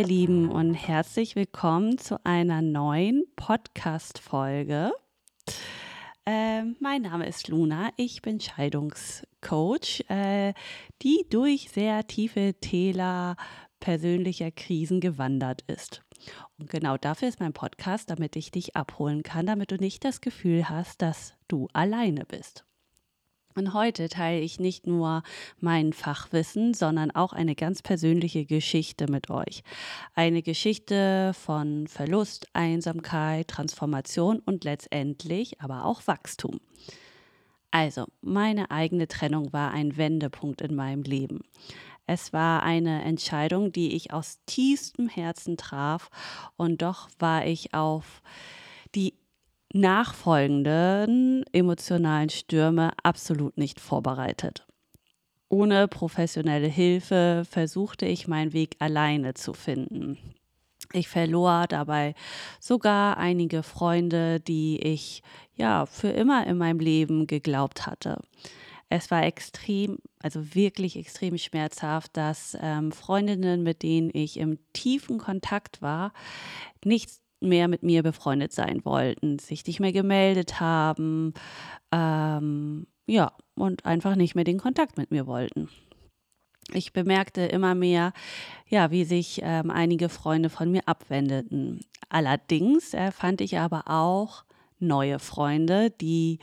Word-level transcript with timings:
ihr 0.00 0.06
Lieben 0.06 0.50
und 0.50 0.72
herzlich 0.72 1.36
willkommen 1.36 1.98
zu 1.98 2.24
einer 2.24 2.62
neuen 2.62 3.26
Podcast-Folge. 3.36 4.92
Äh, 6.24 6.62
mein 6.80 7.02
Name 7.02 7.26
ist 7.26 7.48
Luna, 7.48 7.90
ich 7.98 8.22
bin 8.22 8.40
Scheidungscoach, 8.40 10.06
äh, 10.08 10.54
die 11.02 11.26
durch 11.28 11.68
sehr 11.70 12.06
tiefe 12.06 12.54
Täler 12.62 13.36
persönlicher 13.78 14.50
Krisen 14.50 15.00
gewandert 15.00 15.64
ist. 15.66 16.02
Und 16.58 16.70
genau 16.70 16.96
dafür 16.96 17.28
ist 17.28 17.40
mein 17.40 17.52
Podcast, 17.52 18.08
damit 18.08 18.36
ich 18.36 18.50
dich 18.50 18.76
abholen 18.76 19.22
kann, 19.22 19.44
damit 19.44 19.70
du 19.70 19.76
nicht 19.76 20.02
das 20.06 20.22
Gefühl 20.22 20.70
hast, 20.70 21.02
dass 21.02 21.34
du 21.46 21.68
alleine 21.74 22.24
bist. 22.24 22.64
Und 23.60 23.74
heute 23.74 24.08
teile 24.08 24.40
ich 24.40 24.58
nicht 24.58 24.86
nur 24.86 25.22
mein 25.58 25.92
Fachwissen, 25.92 26.72
sondern 26.72 27.10
auch 27.10 27.34
eine 27.34 27.54
ganz 27.54 27.82
persönliche 27.82 28.46
Geschichte 28.46 29.06
mit 29.06 29.28
euch. 29.28 29.64
Eine 30.14 30.40
Geschichte 30.40 31.32
von 31.34 31.86
Verlust, 31.86 32.46
Einsamkeit, 32.54 33.48
Transformation 33.48 34.38
und 34.38 34.64
letztendlich 34.64 35.60
aber 35.60 35.84
auch 35.84 36.06
Wachstum. 36.06 36.58
Also, 37.70 38.06
meine 38.22 38.70
eigene 38.70 39.08
Trennung 39.08 39.52
war 39.52 39.72
ein 39.72 39.98
Wendepunkt 39.98 40.62
in 40.62 40.74
meinem 40.74 41.02
Leben. 41.02 41.40
Es 42.06 42.32
war 42.32 42.62
eine 42.62 43.04
Entscheidung, 43.04 43.72
die 43.72 43.94
ich 43.94 44.10
aus 44.10 44.38
tiefstem 44.46 45.10
Herzen 45.10 45.58
traf 45.58 46.08
und 46.56 46.80
doch 46.80 47.10
war 47.18 47.44
ich 47.44 47.74
auf 47.74 48.22
die 48.94 49.19
nachfolgenden 49.72 51.44
emotionalen 51.52 52.30
Stürme 52.30 52.92
absolut 53.02 53.56
nicht 53.56 53.80
vorbereitet. 53.80 54.66
Ohne 55.48 55.88
professionelle 55.88 56.68
Hilfe 56.68 57.44
versuchte 57.48 58.06
ich 58.06 58.28
meinen 58.28 58.52
Weg 58.52 58.76
alleine 58.78 59.34
zu 59.34 59.52
finden. 59.52 60.18
Ich 60.92 61.08
verlor 61.08 61.66
dabei 61.68 62.14
sogar 62.58 63.16
einige 63.16 63.62
Freunde, 63.62 64.40
die 64.40 64.80
ich 64.80 65.22
ja 65.54 65.86
für 65.86 66.08
immer 66.08 66.46
in 66.46 66.56
meinem 66.58 66.80
Leben 66.80 67.26
geglaubt 67.26 67.86
hatte. 67.86 68.20
Es 68.88 69.10
war 69.12 69.24
extrem, 69.24 69.98
also 70.20 70.54
wirklich 70.54 70.96
extrem 70.96 71.38
schmerzhaft, 71.38 72.16
dass 72.16 72.56
ähm, 72.60 72.90
Freundinnen, 72.90 73.62
mit 73.62 73.84
denen 73.84 74.10
ich 74.12 74.36
im 74.36 74.58
tiefen 74.72 75.18
Kontakt 75.18 75.80
war, 75.80 76.12
nicht 76.84 77.10
mehr 77.40 77.68
mit 77.68 77.82
mir 77.82 78.02
befreundet 78.02 78.52
sein 78.52 78.84
wollten, 78.84 79.38
sich 79.38 79.66
nicht 79.66 79.80
mehr 79.80 79.92
gemeldet 79.92 80.60
haben, 80.60 81.34
ähm, 81.92 82.86
ja, 83.06 83.32
und 83.54 83.84
einfach 83.86 84.14
nicht 84.14 84.34
mehr 84.34 84.44
den 84.44 84.58
Kontakt 84.58 84.96
mit 84.96 85.10
mir 85.10 85.26
wollten. 85.26 85.68
Ich 86.72 86.92
bemerkte 86.92 87.42
immer 87.42 87.74
mehr, 87.74 88.12
ja, 88.68 88.90
wie 88.90 89.04
sich 89.04 89.40
ähm, 89.42 89.70
einige 89.70 90.08
Freunde 90.08 90.50
von 90.50 90.70
mir 90.70 90.82
abwendeten. 90.86 91.80
Allerdings 92.08 92.94
äh, 92.94 93.10
fand 93.10 93.40
ich 93.40 93.58
aber 93.58 93.84
auch 93.86 94.44
neue 94.80 95.18
Freunde, 95.18 95.90
die 95.90 96.38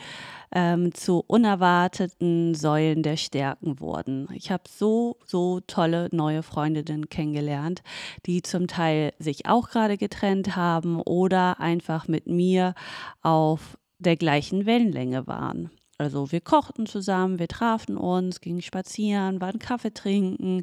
ähm, 0.51 0.93
zu 0.93 1.23
unerwarteten 1.27 2.55
Säulen 2.55 3.03
der 3.03 3.17
Stärken 3.17 3.79
wurden. 3.79 4.27
Ich 4.33 4.51
habe 4.51 4.63
so, 4.69 5.17
so 5.25 5.59
tolle 5.67 6.09
neue 6.11 6.43
Freundinnen 6.43 7.09
kennengelernt, 7.09 7.83
die 8.25 8.41
zum 8.41 8.67
Teil 8.67 9.13
sich 9.19 9.45
auch 9.47 9.69
gerade 9.69 9.97
getrennt 9.97 10.55
haben 10.55 11.01
oder 11.01 11.59
einfach 11.59 12.07
mit 12.07 12.27
mir 12.27 12.73
auf 13.21 13.77
der 13.99 14.15
gleichen 14.15 14.65
Wellenlänge 14.65 15.27
waren. 15.27 15.71
Also 15.99 16.31
wir 16.31 16.41
kochten 16.41 16.85
zusammen, 16.85 17.39
wir 17.39 17.47
trafen 17.47 17.97
uns, 17.97 18.39
gingen 18.39 18.61
spazieren, 18.61 19.41
waren 19.41 19.57
Kaffee 19.57 19.93
trinken, 19.93 20.61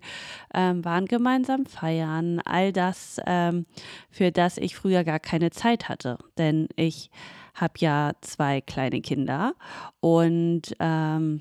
ähm, 0.54 0.84
waren 0.84 1.06
gemeinsam 1.06 1.66
feiern. 1.66 2.40
All 2.44 2.72
das, 2.72 3.20
ähm, 3.26 3.66
für 4.10 4.30
das 4.30 4.58
ich 4.58 4.76
früher 4.76 5.02
gar 5.02 5.18
keine 5.18 5.50
Zeit 5.50 5.88
hatte. 5.88 6.18
Denn 6.38 6.68
ich 6.76 7.10
habe 7.54 7.74
ja 7.78 8.12
zwei 8.20 8.60
kleine 8.60 9.00
Kinder 9.00 9.54
und 10.00 10.74
ähm, 10.80 11.40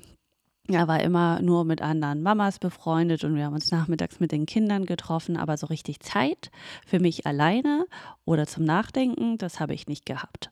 ja, 0.68 0.88
war 0.88 1.00
immer 1.00 1.42
nur 1.42 1.64
mit 1.64 1.82
anderen 1.82 2.22
Mamas 2.22 2.58
befreundet 2.58 3.22
und 3.24 3.34
wir 3.34 3.44
haben 3.44 3.54
uns 3.54 3.70
nachmittags 3.70 4.18
mit 4.18 4.32
den 4.32 4.46
Kindern 4.46 4.86
getroffen, 4.86 5.36
aber 5.36 5.58
so 5.58 5.66
richtig 5.66 6.00
Zeit 6.00 6.50
für 6.86 7.00
mich 7.00 7.26
alleine 7.26 7.86
oder 8.24 8.46
zum 8.46 8.64
Nachdenken, 8.64 9.36
das 9.36 9.60
habe 9.60 9.74
ich 9.74 9.88
nicht 9.88 10.06
gehabt. 10.06 10.50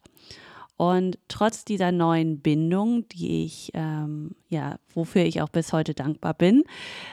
Und 0.76 1.18
trotz 1.28 1.64
dieser 1.64 1.92
neuen 1.92 2.40
Bindung, 2.40 3.08
die 3.08 3.44
ich, 3.44 3.70
ähm, 3.74 4.34
ja, 4.48 4.78
wofür 4.92 5.22
ich 5.22 5.40
auch 5.40 5.48
bis 5.48 5.72
heute 5.72 5.94
dankbar 5.94 6.34
bin, 6.34 6.64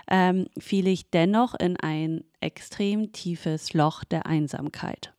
ähm, 0.10 0.48
fiel 0.58 0.88
ich 0.88 1.10
dennoch 1.12 1.54
in 1.54 1.78
ein 1.78 2.24
extrem 2.42 3.12
tiefes 3.12 3.74
Loch 3.74 4.04
der 4.04 4.26
Einsamkeit. 4.26 5.14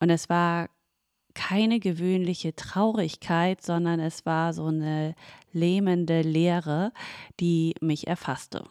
Und 0.00 0.10
es 0.10 0.28
war 0.28 0.68
keine 1.36 1.78
gewöhnliche 1.80 2.56
Traurigkeit, 2.56 3.62
sondern 3.62 4.00
es 4.00 4.24
war 4.26 4.54
so 4.54 4.66
eine 4.66 5.14
lähmende 5.52 6.22
Leere, 6.22 6.92
die 7.38 7.74
mich 7.80 8.06
erfasste. 8.06 8.64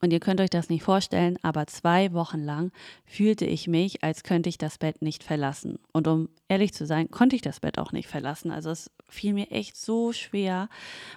Und 0.00 0.12
ihr 0.12 0.20
könnt 0.20 0.40
euch 0.40 0.50
das 0.50 0.68
nicht 0.68 0.82
vorstellen, 0.82 1.38
aber 1.42 1.66
zwei 1.66 2.12
Wochen 2.12 2.40
lang 2.40 2.70
fühlte 3.04 3.46
ich 3.46 3.66
mich, 3.66 4.04
als 4.04 4.22
könnte 4.22 4.50
ich 4.50 4.58
das 4.58 4.78
Bett 4.78 5.02
nicht 5.02 5.24
verlassen. 5.24 5.78
Und 5.92 6.06
um 6.06 6.28
ehrlich 6.48 6.74
zu 6.74 6.86
sein, 6.86 7.10
konnte 7.10 7.34
ich 7.34 7.42
das 7.42 7.60
Bett 7.60 7.78
auch 7.78 7.92
nicht 7.92 8.08
verlassen. 8.08 8.50
Also 8.50 8.70
es 8.70 8.90
fiel 9.08 9.32
mir 9.32 9.50
echt 9.50 9.76
so 9.76 10.12
schwer, 10.12 10.68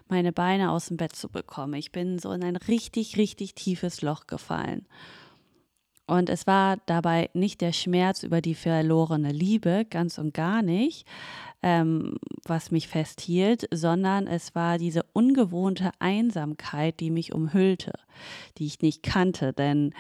meine 0.08 0.32
Beine 0.32 0.72
aus 0.72 0.88
dem 0.88 0.98
Bett 0.98 1.16
zu 1.16 1.28
bekommen. 1.30 1.74
Ich 1.74 1.92
bin 1.92 2.18
so 2.18 2.32
in 2.32 2.44
ein 2.44 2.56
richtig, 2.56 3.18
richtig 3.18 3.54
tiefes 3.54 4.02
Loch 4.02 4.26
gefallen. 4.28 4.88
Und 6.12 6.30
es 6.30 6.46
war 6.46 6.76
dabei 6.88 7.30
nicht 7.34 7.62
der 7.62 7.72
Schmerz 7.72 8.24
über 8.24 8.42
die 8.42 8.54
verlorene 8.54 9.32
Liebe, 9.32 9.86
ganz 9.90 10.18
und 10.18 10.34
gar 10.34 10.62
nicht, 10.62 11.08
ähm, 11.64 12.18
was 12.44 12.70
mich 12.70 12.90
festhielt, 12.90 13.66
sondern 13.72 14.28
es 14.28 14.54
war 14.54 14.78
diese 14.78 15.04
ungewohnte 15.14 15.92
Einsamkeit, 16.00 17.00
die 17.00 17.12
mich 17.12 17.34
umhüllte, 17.34 17.94
die 18.58 18.66
ich 18.66 18.82
nicht 18.82 19.04
kannte. 19.04 19.54
Denn 19.54 19.94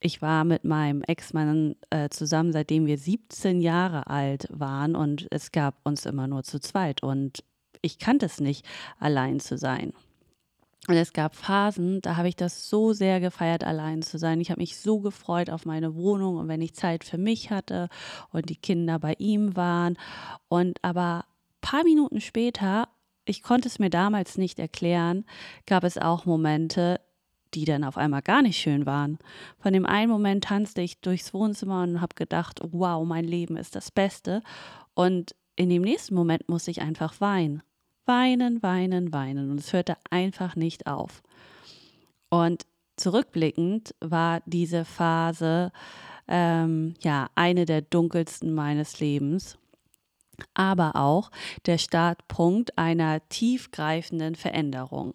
ich 0.00 0.22
war 0.22 0.44
mit 0.44 0.64
meinem 0.64 1.02
Ex-Mann 1.02 1.76
äh, 1.90 2.08
zusammen, 2.08 2.54
seitdem 2.54 2.86
wir 2.86 2.96
17 2.96 3.60
Jahre 3.60 4.06
alt 4.06 4.48
waren 4.50 4.96
und 4.96 5.26
es 5.30 5.52
gab 5.52 5.74
uns 5.84 6.06
immer 6.06 6.28
nur 6.28 6.44
zu 6.44 6.60
zweit 6.60 7.02
und 7.02 7.44
ich 7.82 7.98
kannte 7.98 8.24
es 8.24 8.40
nicht, 8.40 8.64
allein 8.98 9.38
zu 9.38 9.58
sein. 9.58 9.92
Und 10.88 10.96
es 10.96 11.12
gab 11.12 11.36
Phasen, 11.36 12.00
da 12.00 12.16
habe 12.16 12.28
ich 12.28 12.36
das 12.36 12.68
so 12.68 12.92
sehr 12.92 13.20
gefeiert, 13.20 13.64
allein 13.64 14.00
zu 14.02 14.18
sein. 14.18 14.40
Ich 14.40 14.50
habe 14.50 14.60
mich 14.60 14.78
so 14.78 15.00
gefreut 15.00 15.50
auf 15.50 15.66
meine 15.66 15.94
Wohnung 15.94 16.38
und 16.38 16.48
wenn 16.48 16.62
ich 16.62 16.74
Zeit 16.74 17.04
für 17.04 17.18
mich 17.18 17.50
hatte 17.50 17.88
und 18.32 18.48
die 18.48 18.56
Kinder 18.56 18.98
bei 18.98 19.14
ihm 19.18 19.56
waren. 19.56 19.98
Und 20.48 20.82
aber 20.82 21.26
ein 21.26 21.60
paar 21.60 21.84
Minuten 21.84 22.20
später, 22.20 22.88
ich 23.26 23.42
konnte 23.42 23.68
es 23.68 23.78
mir 23.78 23.90
damals 23.90 24.38
nicht 24.38 24.58
erklären, 24.58 25.26
gab 25.66 25.84
es 25.84 25.98
auch 25.98 26.24
Momente, 26.24 27.00
die 27.52 27.66
dann 27.66 27.84
auf 27.84 27.98
einmal 27.98 28.22
gar 28.22 28.40
nicht 28.40 28.58
schön 28.58 28.86
waren. 28.86 29.18
Von 29.58 29.74
dem 29.74 29.84
einen 29.84 30.10
Moment 30.10 30.44
tanzte 30.44 30.80
ich 30.80 31.00
durchs 31.02 31.34
Wohnzimmer 31.34 31.82
und 31.82 32.00
habe 32.00 32.14
gedacht, 32.14 32.60
wow, 32.62 33.06
mein 33.06 33.24
Leben 33.24 33.58
ist 33.58 33.76
das 33.76 33.90
Beste. 33.90 34.42
Und 34.94 35.34
in 35.56 35.68
dem 35.68 35.82
nächsten 35.82 36.14
Moment 36.14 36.48
musste 36.48 36.70
ich 36.70 36.80
einfach 36.80 37.20
weinen 37.20 37.62
weinen, 38.10 38.60
weinen, 38.60 39.12
weinen. 39.12 39.52
Und 39.52 39.60
es 39.60 39.72
hörte 39.72 39.96
einfach 40.10 40.56
nicht 40.56 40.88
auf. 40.88 41.22
Und 42.28 42.66
zurückblickend 42.96 43.94
war 44.00 44.42
diese 44.46 44.84
Phase 44.84 45.70
ähm, 46.26 46.94
ja 47.02 47.28
eine 47.36 47.66
der 47.66 47.82
dunkelsten 47.82 48.52
meines 48.52 48.98
Lebens, 48.98 49.58
aber 50.54 50.96
auch 50.96 51.30
der 51.66 51.78
Startpunkt 51.78 52.76
einer 52.76 53.28
tiefgreifenden 53.28 54.34
Veränderung. 54.34 55.14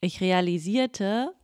Ich 0.00 0.20
realisierte, 0.20 1.34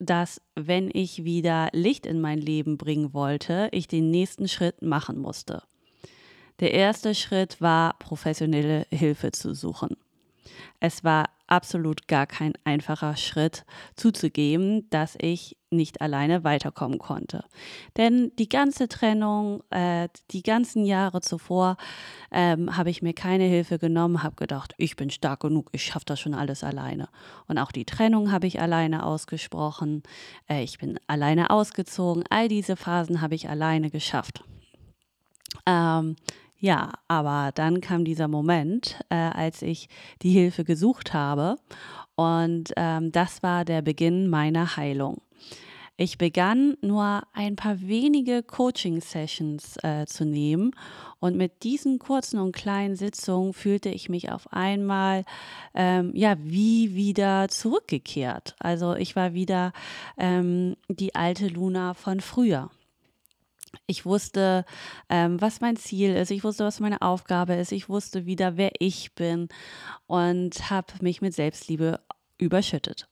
dass 0.00 0.40
wenn 0.56 0.90
ich 0.92 1.22
wieder 1.22 1.68
Licht 1.72 2.04
in 2.04 2.20
mein 2.20 2.38
Leben 2.38 2.78
bringen 2.78 3.14
wollte, 3.14 3.68
ich 3.70 3.86
den 3.86 4.10
nächsten 4.10 4.48
Schritt 4.48 4.82
machen 4.82 5.18
musste. 5.18 5.62
Der 6.60 6.72
erste 6.72 7.14
Schritt 7.14 7.60
war, 7.60 7.98
professionelle 7.98 8.86
Hilfe 8.90 9.32
zu 9.32 9.54
suchen. 9.54 9.96
Es 10.80 11.02
war 11.02 11.30
absolut 11.46 12.08
gar 12.08 12.26
kein 12.26 12.54
einfacher 12.64 13.16
Schritt 13.16 13.64
zuzugeben, 13.96 14.88
dass 14.90 15.16
ich 15.20 15.56
nicht 15.70 16.00
alleine 16.00 16.44
weiterkommen 16.44 16.98
konnte. 16.98 17.44
Denn 17.96 18.32
die 18.38 18.48
ganze 18.48 18.88
Trennung, 18.88 19.62
äh, 19.70 20.08
die 20.30 20.42
ganzen 20.42 20.84
Jahre 20.84 21.20
zuvor, 21.20 21.76
ähm, 22.30 22.76
habe 22.76 22.90
ich 22.90 23.02
mir 23.02 23.12
keine 23.12 23.44
Hilfe 23.44 23.78
genommen, 23.78 24.22
habe 24.22 24.36
gedacht, 24.36 24.74
ich 24.78 24.96
bin 24.96 25.10
stark 25.10 25.40
genug, 25.40 25.68
ich 25.72 25.84
schaffe 25.84 26.06
das 26.06 26.20
schon 26.20 26.34
alles 26.34 26.64
alleine. 26.64 27.08
Und 27.46 27.58
auch 27.58 27.72
die 27.72 27.84
Trennung 27.84 28.32
habe 28.32 28.46
ich 28.46 28.60
alleine 28.60 29.04
ausgesprochen, 29.04 30.02
äh, 30.48 30.62
ich 30.62 30.78
bin 30.78 30.98
alleine 31.06 31.50
ausgezogen, 31.50 32.24
all 32.30 32.48
diese 32.48 32.76
Phasen 32.76 33.20
habe 33.20 33.34
ich 33.34 33.48
alleine 33.48 33.90
geschafft. 33.90 34.44
Ähm, 35.66 36.16
ja, 36.64 36.92
aber 37.08 37.50
dann 37.54 37.82
kam 37.82 38.06
dieser 38.06 38.26
Moment, 38.26 38.98
äh, 39.10 39.16
als 39.16 39.60
ich 39.60 39.90
die 40.22 40.30
Hilfe 40.30 40.64
gesucht 40.64 41.12
habe 41.12 41.56
und 42.14 42.72
ähm, 42.78 43.12
das 43.12 43.42
war 43.42 43.66
der 43.66 43.82
Beginn 43.82 44.30
meiner 44.30 44.78
Heilung. 44.78 45.20
Ich 45.98 46.16
begann 46.16 46.78
nur 46.80 47.22
ein 47.34 47.54
paar 47.54 47.82
wenige 47.82 48.42
Coaching-Sessions 48.42 49.76
äh, 49.82 50.06
zu 50.06 50.24
nehmen 50.24 50.70
und 51.20 51.36
mit 51.36 51.64
diesen 51.64 51.98
kurzen 51.98 52.40
und 52.40 52.56
kleinen 52.56 52.96
Sitzungen 52.96 53.52
fühlte 53.52 53.90
ich 53.90 54.08
mich 54.08 54.32
auf 54.32 54.50
einmal 54.50 55.26
ähm, 55.74 56.12
ja 56.14 56.34
wie 56.40 56.94
wieder 56.94 57.48
zurückgekehrt. 57.48 58.56
Also 58.58 58.94
ich 58.94 59.14
war 59.16 59.34
wieder 59.34 59.74
ähm, 60.16 60.76
die 60.88 61.14
alte 61.14 61.48
Luna 61.48 61.92
von 61.92 62.20
früher. 62.20 62.70
Ich 63.86 64.06
wusste, 64.06 64.64
ähm, 65.08 65.40
was 65.40 65.60
mein 65.60 65.76
Ziel 65.76 66.14
ist. 66.14 66.30
Ich 66.30 66.44
wusste, 66.44 66.64
was 66.64 66.80
meine 66.80 67.02
Aufgabe 67.02 67.54
ist. 67.54 67.72
Ich 67.72 67.88
wusste 67.88 68.26
wieder, 68.26 68.56
wer 68.56 68.72
ich 68.78 69.14
bin 69.14 69.48
und 70.06 70.70
habe 70.70 70.92
mich 71.00 71.20
mit 71.20 71.34
Selbstliebe 71.34 72.00
überschüttet. 72.38 73.08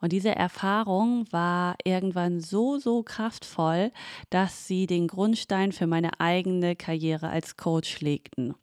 Und 0.00 0.12
diese 0.12 0.34
Erfahrung 0.34 1.26
war 1.30 1.76
irgendwann 1.84 2.40
so, 2.40 2.78
so 2.78 3.02
kraftvoll, 3.02 3.92
dass 4.30 4.66
sie 4.66 4.86
den 4.86 5.08
Grundstein 5.08 5.72
für 5.72 5.86
meine 5.86 6.20
eigene 6.20 6.76
Karriere 6.76 7.28
als 7.30 7.56
Coach 7.56 8.00
legten. 8.00 8.54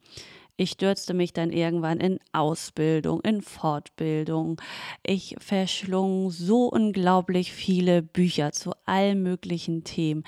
Ich 0.56 0.70
stürzte 0.70 1.14
mich 1.14 1.32
dann 1.32 1.50
irgendwann 1.50 1.98
in 1.98 2.20
Ausbildung, 2.32 3.20
in 3.22 3.42
Fortbildung. 3.42 4.60
Ich 5.02 5.34
verschlung 5.38 6.30
so 6.30 6.66
unglaublich 6.68 7.52
viele 7.52 8.02
Bücher 8.02 8.52
zu 8.52 8.72
allen 8.84 9.22
möglichen 9.22 9.82
Themen. 9.82 10.22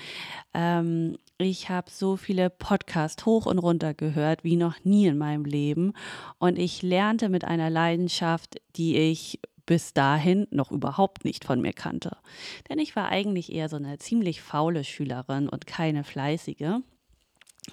Ähm, 0.53 1.17
ich 1.37 1.69
habe 1.69 1.89
so 1.89 2.17
viele 2.17 2.49
Podcasts 2.49 3.25
hoch 3.25 3.45
und 3.45 3.59
runter 3.59 3.93
gehört 3.93 4.43
wie 4.43 4.57
noch 4.57 4.83
nie 4.83 5.05
in 5.05 5.17
meinem 5.17 5.45
Leben. 5.45 5.93
Und 6.39 6.59
ich 6.59 6.81
lernte 6.81 7.29
mit 7.29 7.45
einer 7.45 7.69
Leidenschaft, 7.69 8.59
die 8.75 8.97
ich 8.97 9.39
bis 9.65 9.93
dahin 9.93 10.47
noch 10.49 10.71
überhaupt 10.71 11.25
nicht 11.25 11.45
von 11.45 11.61
mir 11.61 11.73
kannte. 11.73 12.17
Denn 12.69 12.79
ich 12.79 12.95
war 12.95 13.09
eigentlich 13.09 13.51
eher 13.51 13.69
so 13.69 13.75
eine 13.75 13.97
ziemlich 13.99 14.41
faule 14.41 14.83
Schülerin 14.83 15.47
und 15.47 15.67
keine 15.67 16.03
fleißige. 16.03 16.81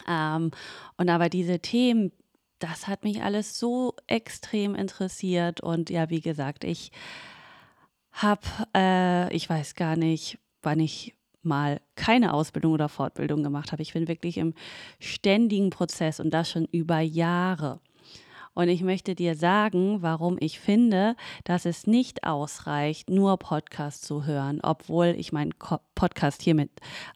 Ähm, 0.09 0.51
und 0.97 1.09
aber 1.09 1.29
diese 1.29 1.61
Themen, 1.61 2.13
das 2.59 2.87
hat 2.87 3.05
mich 3.05 3.23
alles 3.23 3.59
so 3.59 3.95
extrem 4.07 4.75
interessiert. 4.75 5.61
Und 5.61 5.91
ja, 5.91 6.11
wie 6.11 6.21
gesagt, 6.21 6.65
ich 6.65 6.93
habe, 8.13 8.43
äh, 8.75 9.35
ich 9.35 9.49
weiß 9.49 9.75
gar 9.75 9.97
nicht, 9.97 10.39
wann 10.63 10.81
ich 10.81 11.15
mal 11.43 11.81
keine 11.95 12.33
Ausbildung 12.33 12.73
oder 12.73 12.89
Fortbildung 12.89 13.43
gemacht 13.43 13.73
habe. 13.73 13.83
Ich 13.83 13.93
bin 13.93 14.09
wirklich 14.09 14.39
im 14.39 14.55
ständigen 14.99 15.71
Prozess 15.71 16.21
und 16.21 16.31
das 16.33 16.51
schon 16.51 16.65
über 16.67 17.01
Jahre. 17.01 17.81
Und 18.55 18.69
ich 18.69 18.83
möchte 18.83 19.17
dir 19.17 19.35
sagen, 19.35 20.01
warum 20.01 20.37
ich 20.41 20.61
finde, 20.61 21.17
dass 21.43 21.65
es 21.65 21.89
nicht 21.89 22.25
ausreicht, 22.25 23.11
nur 23.11 23.37
Podcast 23.37 24.05
zu 24.05 24.25
hören, 24.25 24.61
obwohl 24.63 25.15
ich 25.19 25.33
meinen 25.33 25.53
Podcast 25.95 26.41
hiermit 26.41 26.71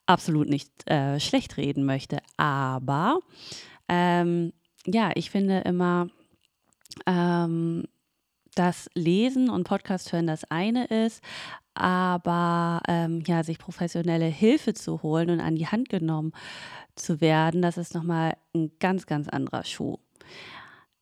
absolut 0.04 0.48
nicht 0.48 0.68
äh, 0.90 1.20
schlecht 1.20 1.56
reden 1.56 1.84
möchte. 1.84 2.18
Aber 2.36 3.20
ähm, 3.88 4.52
ja, 4.92 5.10
ich 5.14 5.30
finde 5.30 5.60
immer, 5.60 6.08
ähm, 7.06 7.84
dass 8.54 8.90
Lesen 8.94 9.50
und 9.50 9.64
Podcast 9.64 10.12
hören 10.12 10.26
das 10.26 10.44
eine 10.50 10.86
ist, 10.86 11.22
aber 11.74 12.80
ähm, 12.88 13.22
ja, 13.26 13.44
sich 13.44 13.58
professionelle 13.58 14.26
Hilfe 14.26 14.74
zu 14.74 15.02
holen 15.02 15.30
und 15.30 15.40
an 15.40 15.54
die 15.54 15.68
Hand 15.68 15.88
genommen 15.88 16.32
zu 16.96 17.20
werden, 17.20 17.62
das 17.62 17.76
ist 17.76 17.94
nochmal 17.94 18.36
ein 18.54 18.72
ganz, 18.80 19.06
ganz 19.06 19.28
anderer 19.28 19.64
Schuh. 19.64 19.98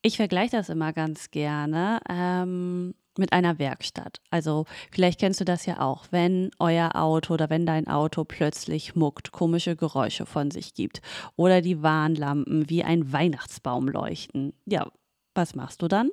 Ich 0.03 0.17
vergleiche 0.17 0.55
das 0.55 0.69
immer 0.69 0.93
ganz 0.93 1.31
gerne 1.31 1.99
ähm, 2.07 2.93
mit 3.17 3.33
einer 3.33 3.59
Werkstatt. 3.59 4.21
Also 4.29 4.65
vielleicht 4.91 5.19
kennst 5.19 5.39
du 5.39 5.45
das 5.45 5.65
ja 5.65 5.79
auch, 5.79 6.05
wenn 6.11 6.51
euer 6.59 6.95
Auto 6.95 7.33
oder 7.33 7.49
wenn 7.49 7.65
dein 7.65 7.87
Auto 7.87 8.23
plötzlich 8.23 8.95
muckt, 8.95 9.31
komische 9.31 9.75
Geräusche 9.75 10.25
von 10.25 10.51
sich 10.51 10.73
gibt 10.73 11.01
oder 11.35 11.61
die 11.61 11.81
Warnlampen 11.81 12.69
wie 12.69 12.83
ein 12.83 13.11
Weihnachtsbaum 13.11 13.87
leuchten. 13.87 14.53
Ja, 14.65 14.91
was 15.35 15.55
machst 15.55 15.81
du 15.81 15.87
dann? 15.87 16.09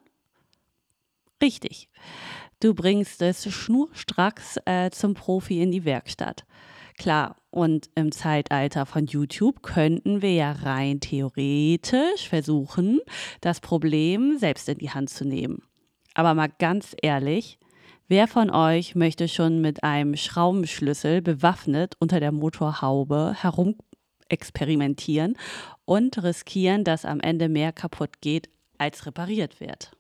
Richtig. 1.43 1.89
Du 2.61 2.75
bringst 2.75 3.21
es 3.21 3.53
schnurstracks 3.53 4.59
äh, 4.65 4.91
zum 4.91 5.15
Profi 5.15 5.61
in 5.61 5.71
die 5.71 5.85
Werkstatt. 5.85 6.45
Klar, 6.97 7.37
und 7.51 7.91
im 7.95 8.13
Zeitalter 8.13 8.87
von 8.87 9.07
YouTube 9.07 9.63
könnten 9.63 10.23
wir 10.23 10.33
ja 10.33 10.53
rein 10.53 11.01
theoretisch 11.01 12.29
versuchen, 12.29 13.01
das 13.41 13.61
Problem 13.61 14.39
selbst 14.39 14.69
in 14.69 14.79
die 14.79 14.91
Hand 14.91 15.11
zu 15.11 15.25
nehmen. 15.25 15.63
Aber 16.15 16.35
mal 16.35 16.49
ganz 16.59 16.95
ehrlich, 17.03 17.59
wer 18.09 18.29
von 18.29 18.51
euch 18.51 18.95
möchte 18.95 19.29
schon 19.29 19.61
mit 19.61 19.83
einem 19.83 20.17
Schraubenschlüssel 20.17 21.21
bewaffnet 21.21 21.97
unter 21.99 22.21
der 22.21 22.33
Motorhaube 22.33 23.35
herum 23.37 23.77
experimentieren 24.29 25.37
und 25.85 26.23
riskieren, 26.23 26.85
dass 26.85 27.05
am 27.05 27.21
Ende 27.21 27.49
mehr 27.49 27.73
kaputt 27.73 28.21
geht, 28.21 28.49
als 28.79 29.07
repariert 29.07 29.61
wird? 29.61 29.91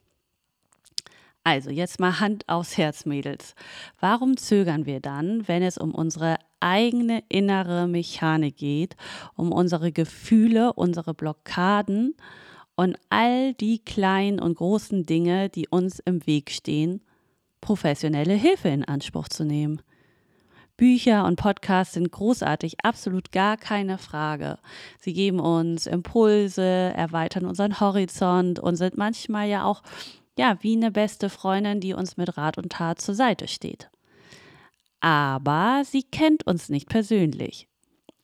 Also 1.46 1.68
jetzt 1.68 2.00
mal 2.00 2.20
Hand 2.20 2.48
aufs 2.48 2.78
Herz, 2.78 3.04
Mädels. 3.04 3.54
Warum 4.00 4.38
zögern 4.38 4.86
wir 4.86 5.00
dann, 5.00 5.46
wenn 5.46 5.62
es 5.62 5.76
um 5.76 5.94
unsere 5.94 6.38
eigene 6.60 7.22
innere 7.28 7.86
Mechanik 7.86 8.56
geht, 8.56 8.96
um 9.36 9.52
unsere 9.52 9.92
Gefühle, 9.92 10.72
unsere 10.72 11.12
Blockaden 11.12 12.14
und 12.76 12.96
all 13.08 13.54
die 13.54 13.78
kleinen 13.78 14.40
und 14.40 14.56
großen 14.56 15.06
Dinge, 15.06 15.48
die 15.48 15.68
uns 15.68 16.00
im 16.00 16.26
Weg 16.26 16.50
stehen, 16.50 17.02
professionelle 17.60 18.34
Hilfe 18.34 18.68
in 18.68 18.84
Anspruch 18.84 19.28
zu 19.28 19.44
nehmen? 19.44 19.80
Bücher 20.76 21.24
und 21.24 21.36
Podcasts 21.36 21.94
sind 21.94 22.10
großartig, 22.10 22.78
absolut 22.82 23.30
gar 23.30 23.56
keine 23.56 23.96
Frage. 23.96 24.58
Sie 24.98 25.12
geben 25.12 25.38
uns 25.38 25.86
Impulse, 25.86 26.62
erweitern 26.62 27.46
unseren 27.46 27.78
Horizont 27.78 28.58
und 28.58 28.74
sind 28.74 28.96
manchmal 28.96 29.48
ja 29.48 29.64
auch 29.64 29.82
ja, 30.36 30.58
wie 30.60 30.76
eine 30.76 30.90
beste 30.90 31.30
Freundin, 31.30 31.80
die 31.80 31.94
uns 31.94 32.16
mit 32.16 32.36
Rat 32.36 32.58
und 32.58 32.72
Tat 32.72 33.00
zur 33.00 33.14
Seite 33.14 33.48
steht. 33.48 33.88
Aber 35.00 35.82
sie 35.84 36.02
kennt 36.02 36.46
uns 36.46 36.68
nicht 36.68 36.88
persönlich. 36.88 37.68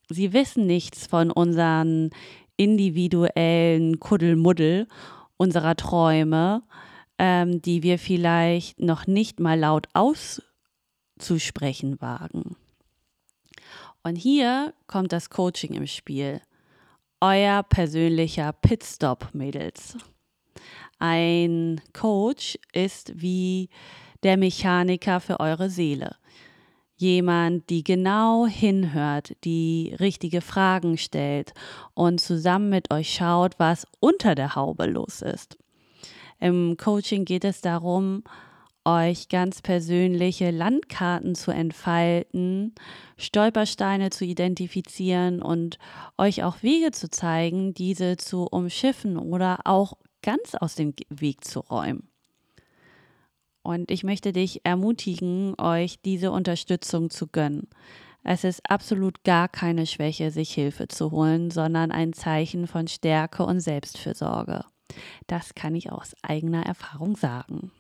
Sie 0.09 0.33
wissen 0.33 0.67
nichts 0.67 1.07
von 1.07 1.31
unseren 1.31 2.11
individuellen 2.61 3.99
Kuddelmuddel, 4.01 4.87
unserer 5.39 5.77
Träume, 5.77 6.63
ähm, 7.17 7.63
die 7.63 7.83
wir 7.83 7.99
vielleicht 7.99 8.81
noch 8.81 9.07
nicht 9.07 9.41
mal 9.41 9.59
laut 9.59 9.89
auszusprechen 9.95 11.99
wagen. 12.03 12.57
Und 14.03 14.17
hier 14.17 14.75
kommt 14.87 15.13
das 15.13 15.31
Coaching 15.31 15.73
im 15.73 15.87
Spiel. 15.87 16.43
Euer 17.23 17.63
persönlicher 17.63 18.53
Pitstop, 18.53 19.31
Mädels. 19.33 19.97
Ein 20.99 21.81
Coach 21.95 22.59
ist 22.75 23.23
wie 23.23 23.71
der 24.23 24.37
Mechaniker 24.37 25.21
für 25.21 25.41
eure 25.41 25.71
Seele. 25.71 26.17
Jemand, 27.01 27.71
die 27.71 27.83
genau 27.83 28.47
hinhört, 28.47 29.35
die 29.45 29.97
richtige 29.99 30.43
Fragen 30.43 30.99
stellt 30.99 31.55
und 31.95 32.21
zusammen 32.21 32.69
mit 32.69 32.93
euch 32.93 33.15
schaut, 33.15 33.55
was 33.57 33.87
unter 34.01 34.35
der 34.35 34.55
Haube 34.55 34.85
los 34.85 35.23
ist. 35.23 35.57
Im 36.41 36.77
Coaching 36.77 37.25
geht 37.25 37.47
es 37.47 37.63
darum, 37.63 38.23
euch 38.85 39.31
ganz 39.31 39.63
persönliche 39.63 40.51
Landkarten 40.51 41.35
zu 41.35 41.53
entfalten, 41.53 42.75
Stolpersteine 43.17 44.11
zu 44.11 44.27
identifizieren 44.27 45.41
und 45.41 45.79
euch 46.19 46.45
auch 46.45 46.63
Wege 46.63 46.91
zu 46.91 47.09
zeigen, 47.09 47.73
diese 47.73 48.19
zu 48.19 48.43
umschiffen 48.43 49.17
oder 49.17 49.61
auch 49.65 49.95
ganz 50.21 50.55
aus 50.55 50.75
dem 50.75 50.93
Weg 51.09 51.47
zu 51.47 51.61
räumen. 51.61 52.11
Und 53.63 53.91
ich 53.91 54.05
möchte 54.05 54.33
dich 54.33 54.65
ermutigen, 54.65 55.55
euch 55.59 56.01
diese 56.01 56.31
Unterstützung 56.31 57.11
zu 57.11 57.27
gönnen. 57.27 57.69
Es 58.23 58.45
ist 58.45 58.69
absolut 58.71 59.25
gar 59.25 59.49
keine 59.49 59.87
Schwäche, 59.87 60.31
sich 60.31 60.53
Hilfe 60.53 60.89
zu 60.89 61.11
holen, 61.11 61.51
sondern 61.51 61.91
ein 61.91 62.13
Zeichen 62.13 62.67
von 62.67 62.87
Stärke 62.87 63.45
und 63.45 63.61
Selbstfürsorge. 63.61 64.65
Das 65.27 65.55
kann 65.55 65.75
ich 65.75 65.91
aus 65.91 66.15
eigener 66.23 66.65
Erfahrung 66.67 67.17
sagen. 67.17 67.71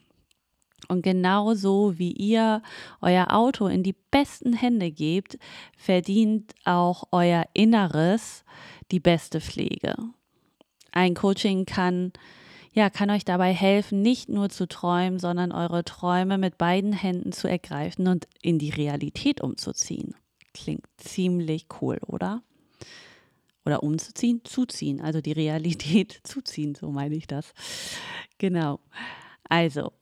Und 0.89 1.03
genauso 1.03 1.99
wie 1.99 2.13
ihr 2.13 2.63
euer 3.01 3.33
Auto 3.33 3.67
in 3.67 3.83
die 3.83 3.95
besten 4.11 4.55
Hände 4.55 4.91
gebt, 4.91 5.39
verdient 5.77 6.55
auch 6.65 7.05
euer 7.13 7.45
Inneres 7.53 8.45
die 8.91 9.01
beste 9.01 9.41
Pflege. 9.41 9.95
Ein 10.93 11.15
Coaching 11.15 11.67
kann 11.67 12.13
ja, 12.73 12.89
kann 12.89 13.11
euch 13.11 13.25
dabei 13.25 13.53
helfen, 13.53 14.03
nicht 14.03 14.29
nur 14.29 14.49
zu 14.49 14.69
träumen, 14.69 15.19
sondern 15.19 15.53
eure 15.53 15.85
Träume 15.85 16.39
mit 16.39 16.57
beiden 16.57 16.93
Händen 16.93 17.33
zu 17.33 17.49
ergreifen 17.49 18.07
und 18.07 18.29
in 18.43 18.59
die 18.59 18.71
Realität 18.71 19.41
umzuziehen. 19.41 20.15
Klingt 20.55 20.87
ziemlich 20.97 21.67
cool, 21.81 21.99
oder? 22.07 22.43
Oder 23.65 23.83
umzuziehen, 23.83 24.41
zuziehen, 24.45 25.01
also 25.01 25.21
die 25.21 25.33
Realität 25.33 26.21
zuziehen, 26.25 26.75
so 26.75 26.91
meine 26.91 27.17
ich 27.17 27.27
das. 27.27 27.53
Genau. 28.39 28.81
Also, 29.49 29.93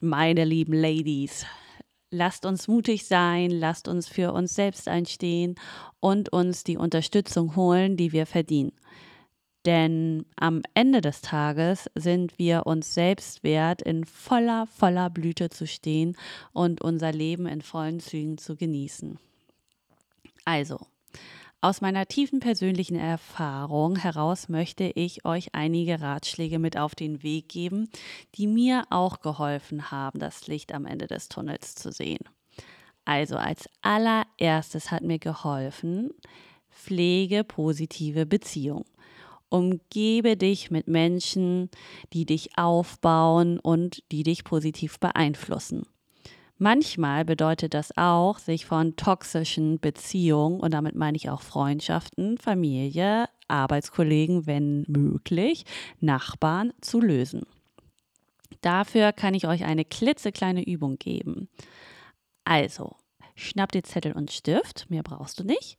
meine 0.00 0.44
lieben 0.44 0.74
Ladies, 0.74 1.46
lasst 2.10 2.44
uns 2.44 2.68
mutig 2.68 3.06
sein, 3.06 3.50
lasst 3.50 3.88
uns 3.88 4.08
für 4.08 4.32
uns 4.32 4.54
selbst 4.54 4.88
einstehen 4.88 5.54
und 6.00 6.32
uns 6.32 6.64
die 6.64 6.76
Unterstützung 6.76 7.56
holen, 7.56 7.96
die 7.96 8.12
wir 8.12 8.26
verdienen. 8.26 8.72
Denn 9.64 10.26
am 10.36 10.62
Ende 10.74 11.00
des 11.00 11.22
Tages 11.22 11.90
sind 11.94 12.38
wir 12.38 12.66
uns 12.66 12.92
selbst 12.92 13.42
wert, 13.42 13.80
in 13.80 14.04
voller, 14.04 14.66
voller 14.66 15.08
Blüte 15.08 15.48
zu 15.48 15.66
stehen 15.66 16.16
und 16.52 16.82
unser 16.82 17.12
Leben 17.12 17.46
in 17.46 17.62
vollen 17.62 18.00
Zügen 18.00 18.36
zu 18.36 18.56
genießen. 18.56 19.18
Also, 20.44 20.78
aus 21.62 21.80
meiner 21.80 22.04
tiefen 22.04 22.40
persönlichen 22.40 22.96
Erfahrung 22.96 23.96
heraus 23.96 24.50
möchte 24.50 24.84
ich 24.84 25.24
euch 25.24 25.54
einige 25.54 26.02
Ratschläge 26.02 26.58
mit 26.58 26.76
auf 26.76 26.94
den 26.94 27.22
Weg 27.22 27.48
geben, 27.48 27.88
die 28.34 28.46
mir 28.46 28.84
auch 28.90 29.20
geholfen 29.20 29.90
haben, 29.90 30.18
das 30.18 30.46
Licht 30.46 30.74
am 30.74 30.84
Ende 30.84 31.06
des 31.06 31.30
Tunnels 31.30 31.74
zu 31.74 31.90
sehen. 31.90 32.22
Also 33.06 33.36
als 33.36 33.66
allererstes 33.80 34.90
hat 34.90 35.04
mir 35.04 35.18
geholfen, 35.18 36.10
pflege 36.70 37.44
positive 37.44 38.26
Beziehungen. 38.26 38.84
Umgebe 39.48 40.36
dich 40.36 40.70
mit 40.70 40.88
Menschen, 40.88 41.70
die 42.12 42.26
dich 42.26 42.58
aufbauen 42.58 43.58
und 43.58 44.02
die 44.10 44.22
dich 44.22 44.44
positiv 44.44 44.98
beeinflussen. 44.98 45.86
Manchmal 46.58 47.24
bedeutet 47.24 47.74
das 47.74 47.96
auch, 47.96 48.38
sich 48.38 48.64
von 48.64 48.96
toxischen 48.96 49.80
Beziehungen, 49.80 50.60
und 50.60 50.72
damit 50.72 50.94
meine 50.94 51.16
ich 51.16 51.28
auch 51.28 51.42
Freundschaften, 51.42 52.38
Familie, 52.38 53.28
Arbeitskollegen, 53.48 54.46
wenn 54.46 54.84
möglich, 54.86 55.64
Nachbarn 56.00 56.72
zu 56.80 57.00
lösen. 57.00 57.42
Dafür 58.60 59.12
kann 59.12 59.34
ich 59.34 59.46
euch 59.46 59.64
eine 59.64 59.84
klitzekleine 59.84 60.64
Übung 60.64 60.96
geben. 60.98 61.48
Also, 62.44 62.96
schnapp 63.34 63.72
dir 63.72 63.82
Zettel 63.82 64.12
und 64.12 64.30
Stift, 64.30 64.88
mehr 64.90 65.02
brauchst 65.02 65.40
du 65.40 65.44
nicht, 65.44 65.78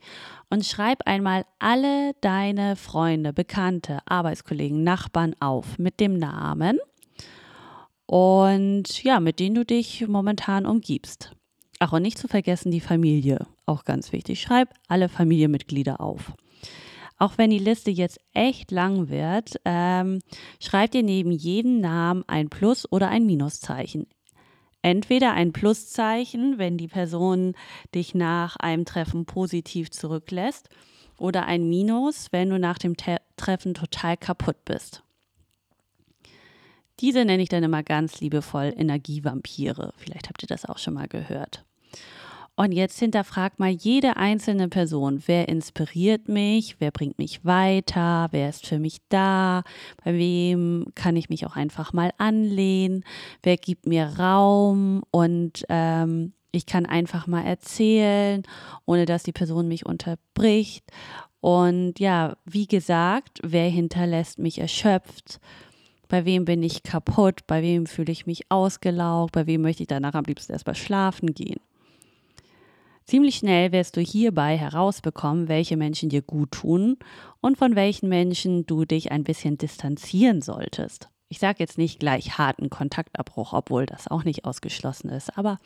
und 0.50 0.66
schreib 0.66 1.08
einmal 1.08 1.46
alle 1.60 2.14
deine 2.22 2.76
Freunde, 2.76 3.34
Bekannte, 3.34 4.00
Arbeitskollegen, 4.06 4.84
Nachbarn 4.84 5.36
auf 5.40 5.78
mit 5.78 6.00
dem 6.00 6.18
Namen 6.18 6.80
und 8.06 9.04
ja, 9.04 9.20
mit 9.20 9.40
denen 9.40 9.56
du 9.56 9.66
dich 9.66 10.08
momentan 10.08 10.66
umgibst. 10.66 11.32
Ach, 11.80 11.92
und 11.92 12.04
nicht 12.04 12.18
zu 12.18 12.28
vergessen 12.28 12.72
die 12.72 12.80
Familie, 12.80 13.48
auch 13.66 13.84
ganz 13.84 14.12
wichtig. 14.12 14.42
Schreib 14.42 14.74
alle 14.88 15.10
Familienmitglieder 15.10 16.00
auf. 16.00 16.34
Auch 17.18 17.38
wenn 17.38 17.50
die 17.50 17.60
Liste 17.60 17.92
jetzt 17.92 18.20
echt 18.34 18.72
lang 18.72 19.10
wird, 19.10 19.56
ähm, 19.64 20.20
schreib 20.60 20.92
dir 20.92 21.04
neben 21.04 21.32
jedem 21.32 21.80
Namen 21.80 22.24
ein 22.28 22.50
Plus- 22.50 22.92
oder 22.92 23.10
ein 23.10 23.26
Minuszeichen. 23.26 24.08
Entweder 24.86 25.34
ein 25.34 25.52
Pluszeichen, 25.52 26.60
wenn 26.60 26.78
die 26.78 26.88
Person 26.88 27.56
dich 27.96 28.14
nach 28.14 28.56
einem 28.58 28.86
Treffen 28.86 29.26
positiv 29.26 29.90
zurücklässt, 29.90 30.70
oder 31.18 31.48
ein 31.48 31.68
Minus, 31.68 32.28
wenn 32.32 32.52
du 32.52 32.60
nach 32.60 32.78
dem 32.78 32.96
Te 32.96 33.18
Treffen 33.36 33.74
total 33.74 34.16
kaputt 34.16 34.64
bist. 34.64 35.02
Diese 37.00 37.26
nenne 37.26 37.42
ich 37.42 37.50
dann 37.50 37.64
immer 37.64 37.82
ganz 37.82 38.20
liebevoll 38.20 38.76
Energievampire. 38.78 39.92
Vielleicht 39.98 40.30
habt 40.30 40.44
ihr 40.44 40.48
das 40.48 40.66
auch 40.66 40.78
schon 40.78 40.94
mal 40.94 41.08
gehört. 41.08 41.66
Und 42.58 42.72
jetzt 42.72 42.98
hinterfragt 43.00 43.60
mal 43.60 43.70
jede 43.70 44.16
einzelne 44.16 44.70
Person, 44.70 45.22
wer 45.26 45.50
inspiriert 45.50 46.30
mich, 46.30 46.78
wer 46.80 46.92
bringt 46.92 47.18
mich 47.18 47.44
weiter, 47.44 48.30
wer 48.32 48.48
ist 48.48 48.66
für 48.66 48.80
mich 48.80 49.00
da, 49.10 49.64
bei 50.04 50.14
wem 50.14 50.86
kann 50.96 51.18
ich 51.18 51.28
mich 51.28 51.46
auch 51.46 51.58
einfach 51.58 51.92
mal 51.92 52.12
anlehnen, 52.18 53.04
wer 53.44 53.58
gibt 53.58 53.88
mir 53.88 54.06
Raum? 54.18 55.04
Und 55.12 55.66
ähm, 55.68 56.32
ich 56.52 56.66
kann 56.66 56.86
einfach 56.86 57.28
mal 57.28 57.44
erzählen, 57.44 58.44
ohne 58.86 59.06
dass 59.06 59.24
die 59.24 59.34
Person 59.34 59.68
mich 59.68 59.86
unterbricht. 59.86 60.86
Und 61.42 62.00
ja, 62.00 62.38
wie 62.46 62.68
gesagt, 62.68 63.40
wer 63.44 63.70
hinterlässt 63.70 64.40
mich 64.40 64.60
erschöpft, 64.60 65.42
bei 66.08 66.24
wem 66.24 66.46
bin 66.46 66.64
ich 66.64 66.84
kaputt, 66.84 67.42
bei 67.48 67.62
wem 67.62 67.86
fühle 67.86 68.14
ich 68.14 68.26
mich 68.26 68.50
ausgelaugt, 68.50 69.34
bei 69.34 69.46
wem 69.46 69.62
möchte 69.62 69.84
ich 69.84 69.88
danach 69.88 70.14
am 70.14 70.24
liebsten 70.24 70.54
erstmal 70.54 70.76
schlafen 70.76 71.34
gehen. 71.34 71.60
Ziemlich 73.06 73.36
schnell 73.36 73.72
wirst 73.72 73.98
du 73.98 74.02
hierbei 74.02 74.58
herausbekommen, 74.58 75.48
welche 75.48 75.78
Menschen 75.78 76.10
dir 76.10 76.24
gut 76.24 76.52
tun 76.52 76.98
und 77.40 77.56
von 77.58 77.76
welchen 77.76 78.10
Menschen 78.10 78.66
du 78.66 78.84
dich 78.84 79.12
ein 79.12 79.24
bisschen 79.24 79.60
distanzieren 79.60 80.42
solltest. 80.42 81.10
Ich 81.28 81.38
sage 81.38 81.58
jetzt 81.60 81.78
nicht 81.78 82.00
gleich 82.00 82.38
harten 82.40 82.70
Kontaktabbruch, 82.70 83.54
obwohl 83.54 83.86
das 83.86 84.08
auch 84.08 84.24
nicht 84.24 84.46
ausgeschlossen 84.46 85.10
ist, 85.10 85.38
aber 85.38 85.60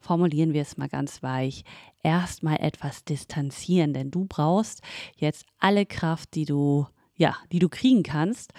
formulieren 0.00 0.54
wir 0.54 0.62
es 0.62 0.78
mal 0.78 0.88
ganz 0.88 1.22
weich. 1.22 1.64
Erstmal 2.02 2.56
etwas 2.60 3.04
distanzieren, 3.04 3.92
denn 3.92 4.10
du 4.10 4.24
brauchst 4.26 4.80
jetzt 5.16 5.44
alle 5.58 5.84
Kraft, 5.84 6.34
die 6.34 6.44
du, 6.46 6.86
ja, 7.14 7.36
die 7.52 7.58
du 7.58 7.68
kriegen 7.68 8.04
kannst, 8.04 8.52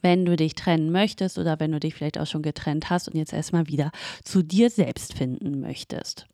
wenn 0.00 0.24
du 0.24 0.36
dich 0.36 0.54
trennen 0.54 0.92
möchtest 0.92 1.38
oder 1.38 1.58
wenn 1.58 1.72
du 1.72 1.80
dich 1.80 1.94
vielleicht 1.94 2.18
auch 2.18 2.26
schon 2.26 2.42
getrennt 2.42 2.90
hast 2.90 3.08
und 3.08 3.16
jetzt 3.16 3.32
erstmal 3.32 3.66
wieder 3.66 3.90
zu 4.22 4.42
dir 4.42 4.70
selbst 4.70 5.14
finden 5.14 5.60
möchtest. 5.60 6.26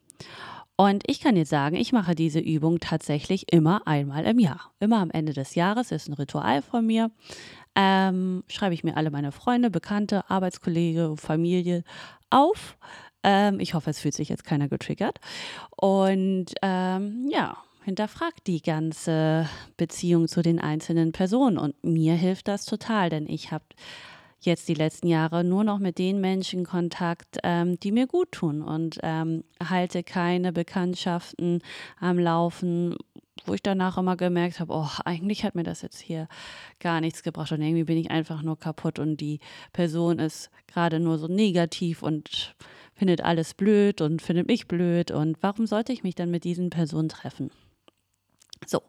Und 0.82 1.04
ich 1.06 1.20
kann 1.20 1.36
jetzt 1.36 1.50
sagen, 1.50 1.76
ich 1.76 1.92
mache 1.92 2.16
diese 2.16 2.40
Übung 2.40 2.80
tatsächlich 2.80 3.52
immer 3.52 3.86
einmal 3.86 4.24
im 4.24 4.40
Jahr. 4.40 4.72
Immer 4.80 4.98
am 4.98 5.12
Ende 5.12 5.32
des 5.32 5.54
Jahres 5.54 5.92
ist 5.92 6.08
ein 6.08 6.14
Ritual 6.14 6.60
von 6.60 6.84
mir. 6.84 7.12
Ähm, 7.76 8.42
schreibe 8.48 8.74
ich 8.74 8.82
mir 8.82 8.96
alle 8.96 9.12
meine 9.12 9.30
Freunde, 9.30 9.70
Bekannte, 9.70 10.28
Arbeitskollege, 10.28 11.14
Familie 11.16 11.84
auf. 12.30 12.76
Ähm, 13.22 13.60
ich 13.60 13.74
hoffe, 13.74 13.90
es 13.90 14.00
fühlt 14.00 14.14
sich 14.14 14.28
jetzt 14.28 14.42
keiner 14.42 14.66
getriggert. 14.66 15.20
Und 15.76 16.46
ähm, 16.62 17.28
ja, 17.30 17.58
hinterfragt 17.84 18.48
die 18.48 18.60
ganze 18.60 19.48
Beziehung 19.76 20.26
zu 20.26 20.42
den 20.42 20.58
einzelnen 20.58 21.12
Personen. 21.12 21.58
Und 21.58 21.76
mir 21.84 22.14
hilft 22.14 22.48
das 22.48 22.64
total, 22.64 23.08
denn 23.08 23.28
ich 23.28 23.52
habe 23.52 23.66
jetzt 24.46 24.68
die 24.68 24.74
letzten 24.74 25.06
Jahre 25.06 25.44
nur 25.44 25.64
noch 25.64 25.78
mit 25.78 25.98
den 25.98 26.20
Menschen 26.20 26.64
Kontakt, 26.64 27.38
ähm, 27.42 27.78
die 27.80 27.92
mir 27.92 28.06
gut 28.06 28.32
tun 28.32 28.62
und 28.62 28.98
ähm, 29.02 29.44
halte 29.62 30.02
keine 30.02 30.52
Bekanntschaften 30.52 31.62
am 32.00 32.18
Laufen, 32.18 32.96
wo 33.46 33.54
ich 33.54 33.62
danach 33.62 33.98
immer 33.98 34.16
gemerkt 34.16 34.60
habe, 34.60 34.72
oh, 34.72 34.88
eigentlich 35.04 35.44
hat 35.44 35.54
mir 35.54 35.64
das 35.64 35.82
jetzt 35.82 36.00
hier 36.00 36.28
gar 36.80 37.00
nichts 37.00 37.22
gebracht 37.22 37.52
und 37.52 37.62
irgendwie 37.62 37.84
bin 37.84 37.98
ich 37.98 38.10
einfach 38.10 38.42
nur 38.42 38.58
kaputt 38.58 38.98
und 38.98 39.16
die 39.18 39.40
Person 39.72 40.18
ist 40.18 40.50
gerade 40.66 41.00
nur 41.00 41.18
so 41.18 41.28
negativ 41.28 42.02
und 42.02 42.54
findet 42.94 43.22
alles 43.22 43.54
blöd 43.54 44.00
und 44.00 44.22
findet 44.22 44.46
mich 44.46 44.68
blöd 44.68 45.10
und 45.10 45.38
warum 45.40 45.66
sollte 45.66 45.92
ich 45.92 46.02
mich 46.02 46.14
dann 46.14 46.30
mit 46.30 46.44
diesen 46.44 46.70
Personen 46.70 47.08
treffen? 47.08 47.50
So, 48.66 48.82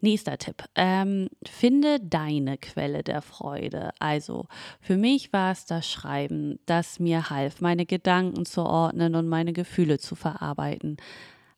nächster 0.00 0.38
Tipp. 0.38 0.64
Ähm, 0.74 1.28
finde 1.46 2.00
deine 2.00 2.58
Quelle 2.58 3.02
der 3.02 3.22
Freude. 3.22 3.90
Also 4.00 4.46
für 4.80 4.96
mich 4.96 5.32
war 5.32 5.52
es 5.52 5.66
das 5.66 5.88
Schreiben, 5.90 6.58
das 6.66 6.98
mir 6.98 7.30
half, 7.30 7.60
meine 7.60 7.86
Gedanken 7.86 8.44
zu 8.44 8.62
ordnen 8.62 9.14
und 9.14 9.28
meine 9.28 9.52
Gefühle 9.52 9.98
zu 9.98 10.14
verarbeiten. 10.14 10.96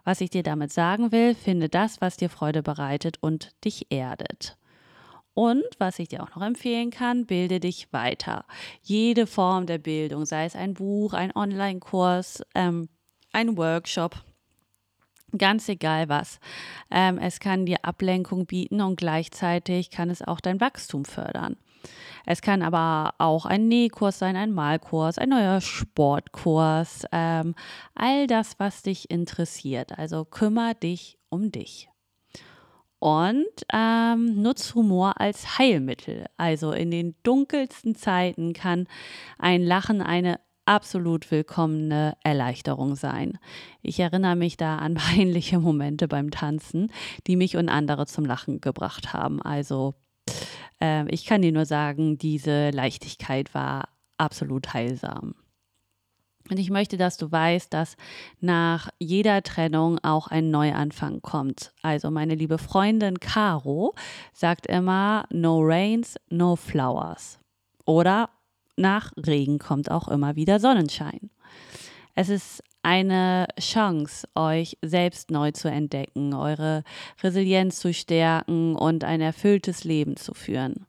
Was 0.04 0.20
ich 0.20 0.30
dir 0.30 0.42
damit 0.42 0.72
sagen 0.72 1.10
will, 1.10 1.34
finde 1.34 1.68
das, 1.68 2.00
was 2.00 2.16
dir 2.16 2.30
Freude 2.30 2.62
bereitet 2.62 3.16
und 3.20 3.52
dich 3.64 3.90
erdet. 3.90 4.56
Und 5.34 5.64
was 5.78 5.98
ich 5.98 6.08
dir 6.08 6.22
auch 6.22 6.34
noch 6.34 6.42
empfehlen 6.42 6.90
kann, 6.90 7.26
bilde 7.26 7.60
dich 7.60 7.92
weiter. 7.92 8.46
Jede 8.82 9.26
Form 9.26 9.66
der 9.66 9.78
Bildung, 9.78 10.24
sei 10.24 10.46
es 10.46 10.56
ein 10.56 10.74
Buch, 10.74 11.12
ein 11.12 11.34
Online-Kurs, 11.34 12.42
ähm, 12.54 12.88
ein 13.32 13.56
Workshop, 13.58 14.16
Ganz 15.36 15.68
egal 15.68 16.08
was. 16.08 16.38
Ähm, 16.90 17.18
es 17.18 17.40
kann 17.40 17.66
dir 17.66 17.84
Ablenkung 17.84 18.46
bieten 18.46 18.80
und 18.80 18.96
gleichzeitig 18.96 19.90
kann 19.90 20.08
es 20.08 20.22
auch 20.22 20.40
dein 20.40 20.60
Wachstum 20.60 21.04
fördern. 21.04 21.56
Es 22.24 22.42
kann 22.42 22.62
aber 22.62 23.14
auch 23.18 23.46
ein 23.46 23.68
Nähkurs 23.68 24.18
sein, 24.18 24.36
ein 24.36 24.52
Malkurs, 24.52 25.18
ein 25.18 25.28
neuer 25.28 25.60
Sportkurs, 25.60 27.04
ähm, 27.12 27.54
all 27.94 28.26
das, 28.26 28.58
was 28.58 28.82
dich 28.82 29.10
interessiert. 29.10 29.98
Also 29.98 30.24
kümmere 30.24 30.74
dich 30.74 31.18
um 31.28 31.52
dich. 31.52 31.88
Und 32.98 33.44
ähm, 33.72 34.42
nutz 34.42 34.74
Humor 34.74 35.20
als 35.20 35.58
Heilmittel. 35.58 36.26
Also 36.36 36.72
in 36.72 36.90
den 36.90 37.14
dunkelsten 37.22 37.94
Zeiten 37.94 38.52
kann 38.52 38.88
ein 39.38 39.62
Lachen 39.62 40.00
eine 40.00 40.40
absolut 40.66 41.30
willkommene 41.30 42.16
Erleichterung 42.22 42.96
sein. 42.96 43.38
Ich 43.82 44.00
erinnere 44.00 44.36
mich 44.36 44.56
da 44.56 44.78
an 44.78 44.94
peinliche 44.94 45.58
Momente 45.58 46.08
beim 46.08 46.30
Tanzen, 46.30 46.92
die 47.26 47.36
mich 47.36 47.56
und 47.56 47.68
andere 47.68 48.06
zum 48.06 48.24
Lachen 48.24 48.60
gebracht 48.60 49.12
haben. 49.12 49.40
Also 49.40 49.94
äh, 50.80 51.08
ich 51.08 51.24
kann 51.24 51.42
dir 51.42 51.52
nur 51.52 51.66
sagen, 51.66 52.18
diese 52.18 52.70
Leichtigkeit 52.70 53.54
war 53.54 53.88
absolut 54.18 54.74
heilsam. 54.74 55.34
Und 56.48 56.58
ich 56.58 56.70
möchte, 56.70 56.96
dass 56.96 57.16
du 57.16 57.30
weißt, 57.30 57.72
dass 57.72 57.96
nach 58.40 58.88
jeder 58.98 59.42
Trennung 59.42 59.98
auch 60.04 60.28
ein 60.28 60.50
Neuanfang 60.50 61.20
kommt. 61.20 61.72
Also 61.82 62.10
meine 62.10 62.34
liebe 62.34 62.58
Freundin 62.58 63.18
Caro 63.18 63.94
sagt 64.32 64.66
immer, 64.66 65.26
no 65.30 65.58
rains, 65.60 66.16
no 66.28 66.54
flowers. 66.54 67.40
Oder 67.84 68.30
nach 68.76 69.12
Regen 69.16 69.58
kommt 69.58 69.90
auch 69.90 70.08
immer 70.08 70.36
wieder 70.36 70.60
Sonnenschein. 70.60 71.30
Es 72.14 72.28
ist 72.28 72.62
eine 72.82 73.46
Chance, 73.60 74.28
euch 74.34 74.78
selbst 74.80 75.30
neu 75.30 75.50
zu 75.50 75.68
entdecken, 75.68 76.32
eure 76.32 76.82
Resilienz 77.22 77.80
zu 77.80 77.92
stärken 77.92 78.74
und 78.74 79.04
ein 79.04 79.20
erfülltes 79.20 79.84
Leben 79.84 80.16
zu 80.16 80.32
führen. 80.32 80.86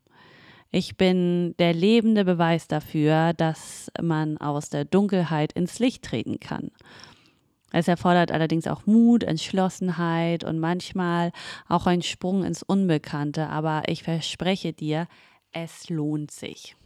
Ich 0.69 0.95
bin 0.95 1.55
der 1.59 1.73
lebende 1.73 2.23
Beweis 2.23 2.67
dafür, 2.67 3.33
dass 3.33 3.91
man 4.01 4.37
aus 4.37 4.69
der 4.69 4.85
Dunkelheit 4.85 5.53
ins 5.53 5.79
Licht 5.79 6.05
treten 6.05 6.39
kann. 6.39 6.71
Es 7.73 7.89
erfordert 7.89 8.31
allerdings 8.31 8.67
auch 8.67 8.85
Mut, 8.85 9.23
Entschlossenheit 9.23 10.45
und 10.45 10.59
manchmal 10.59 11.31
auch 11.67 11.87
einen 11.87 12.03
Sprung 12.03 12.45
ins 12.45 12.63
Unbekannte, 12.63 13.49
aber 13.49 13.83
ich 13.87 14.03
verspreche 14.03 14.71
dir, 14.71 15.07
es 15.51 15.89
lohnt 15.89 16.31
sich. 16.31 16.76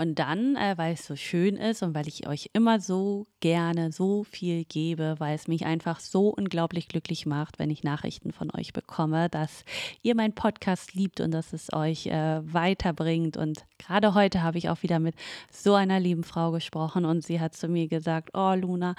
Und 0.00 0.20
dann, 0.20 0.54
äh, 0.54 0.78
weil 0.78 0.94
es 0.94 1.04
so 1.04 1.16
schön 1.16 1.56
ist 1.56 1.82
und 1.82 1.92
weil 1.92 2.06
ich 2.06 2.28
euch 2.28 2.50
immer 2.52 2.78
so 2.78 3.26
gerne 3.40 3.90
so 3.90 4.22
viel 4.22 4.64
gebe, 4.64 5.16
weil 5.18 5.34
es 5.34 5.48
mich 5.48 5.66
einfach 5.66 5.98
so 5.98 6.28
unglaublich 6.28 6.86
glücklich 6.86 7.26
macht, 7.26 7.58
wenn 7.58 7.68
ich 7.68 7.82
Nachrichten 7.82 8.32
von 8.32 8.48
euch 8.56 8.72
bekomme, 8.72 9.28
dass 9.28 9.64
ihr 10.02 10.14
meinen 10.14 10.36
Podcast 10.36 10.94
liebt 10.94 11.20
und 11.20 11.32
dass 11.32 11.52
es 11.52 11.72
euch 11.72 12.06
äh, 12.06 12.40
weiterbringt. 12.42 13.36
Und 13.36 13.64
gerade 13.78 14.14
heute 14.14 14.44
habe 14.44 14.58
ich 14.58 14.68
auch 14.68 14.84
wieder 14.84 15.00
mit 15.00 15.16
so 15.50 15.74
einer 15.74 15.98
lieben 15.98 16.22
Frau 16.22 16.52
gesprochen 16.52 17.04
und 17.04 17.24
sie 17.24 17.40
hat 17.40 17.56
zu 17.56 17.66
mir 17.66 17.88
gesagt, 17.88 18.30
oh 18.34 18.54
Luna, 18.54 18.94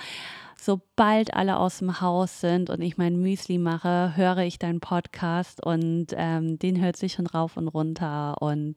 sobald 0.62 1.34
alle 1.34 1.58
aus 1.58 1.80
dem 1.80 2.02
Haus 2.02 2.42
sind 2.42 2.70
und 2.70 2.82
ich 2.82 2.98
mein 2.98 3.20
Müsli 3.20 3.58
mache, 3.58 4.16
höre 4.16 4.40
ich 4.40 4.60
deinen 4.60 4.80
Podcast 4.80 5.66
und 5.66 6.08
ähm, 6.12 6.60
den 6.60 6.82
hört 6.82 6.98
sich 6.98 7.14
schon 7.14 7.28
rauf 7.28 7.58
und 7.58 7.68
runter 7.70 8.42
und 8.42 8.76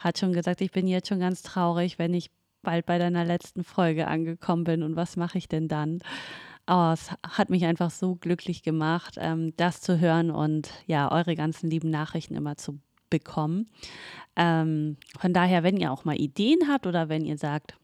hat 0.00 0.18
schon 0.18 0.32
gesagt, 0.32 0.60
ich 0.60 0.72
bin 0.72 0.86
jetzt 0.86 1.08
schon 1.08 1.20
ganz 1.20 1.35
traurig, 1.42 1.98
wenn 1.98 2.14
ich 2.14 2.30
bald 2.62 2.86
bei 2.86 2.98
deiner 2.98 3.24
letzten 3.24 3.64
Folge 3.64 4.08
angekommen 4.08 4.64
bin 4.64 4.82
und 4.82 4.96
was 4.96 5.16
mache 5.16 5.38
ich 5.38 5.48
denn 5.48 5.68
dann? 5.68 6.00
Oh, 6.68 6.90
es 6.92 7.10
hat 7.24 7.48
mich 7.48 7.64
einfach 7.64 7.90
so 7.90 8.16
glücklich 8.16 8.62
gemacht, 8.62 9.16
ähm, 9.18 9.54
das 9.56 9.80
zu 9.80 10.00
hören 10.00 10.32
und 10.32 10.70
ja, 10.86 11.12
eure 11.12 11.36
ganzen 11.36 11.70
lieben 11.70 11.90
Nachrichten 11.90 12.34
immer 12.34 12.56
zu 12.56 12.80
bekommen. 13.08 13.70
Ähm, 14.34 14.96
von 15.18 15.32
daher, 15.32 15.62
wenn 15.62 15.76
ihr 15.76 15.92
auch 15.92 16.04
mal 16.04 16.20
Ideen 16.20 16.68
habt 16.68 16.86
oder 16.86 17.08
wenn 17.08 17.24
ihr 17.24 17.38
sagt, 17.38 17.74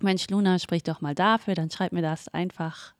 Mensch, 0.00 0.28
Luna, 0.28 0.58
sprich 0.58 0.82
doch 0.82 1.00
mal 1.00 1.14
dafür, 1.14 1.54
dann 1.54 1.70
schreib 1.70 1.92
mir 1.92 2.02
das 2.02 2.28
einfach 2.28 2.94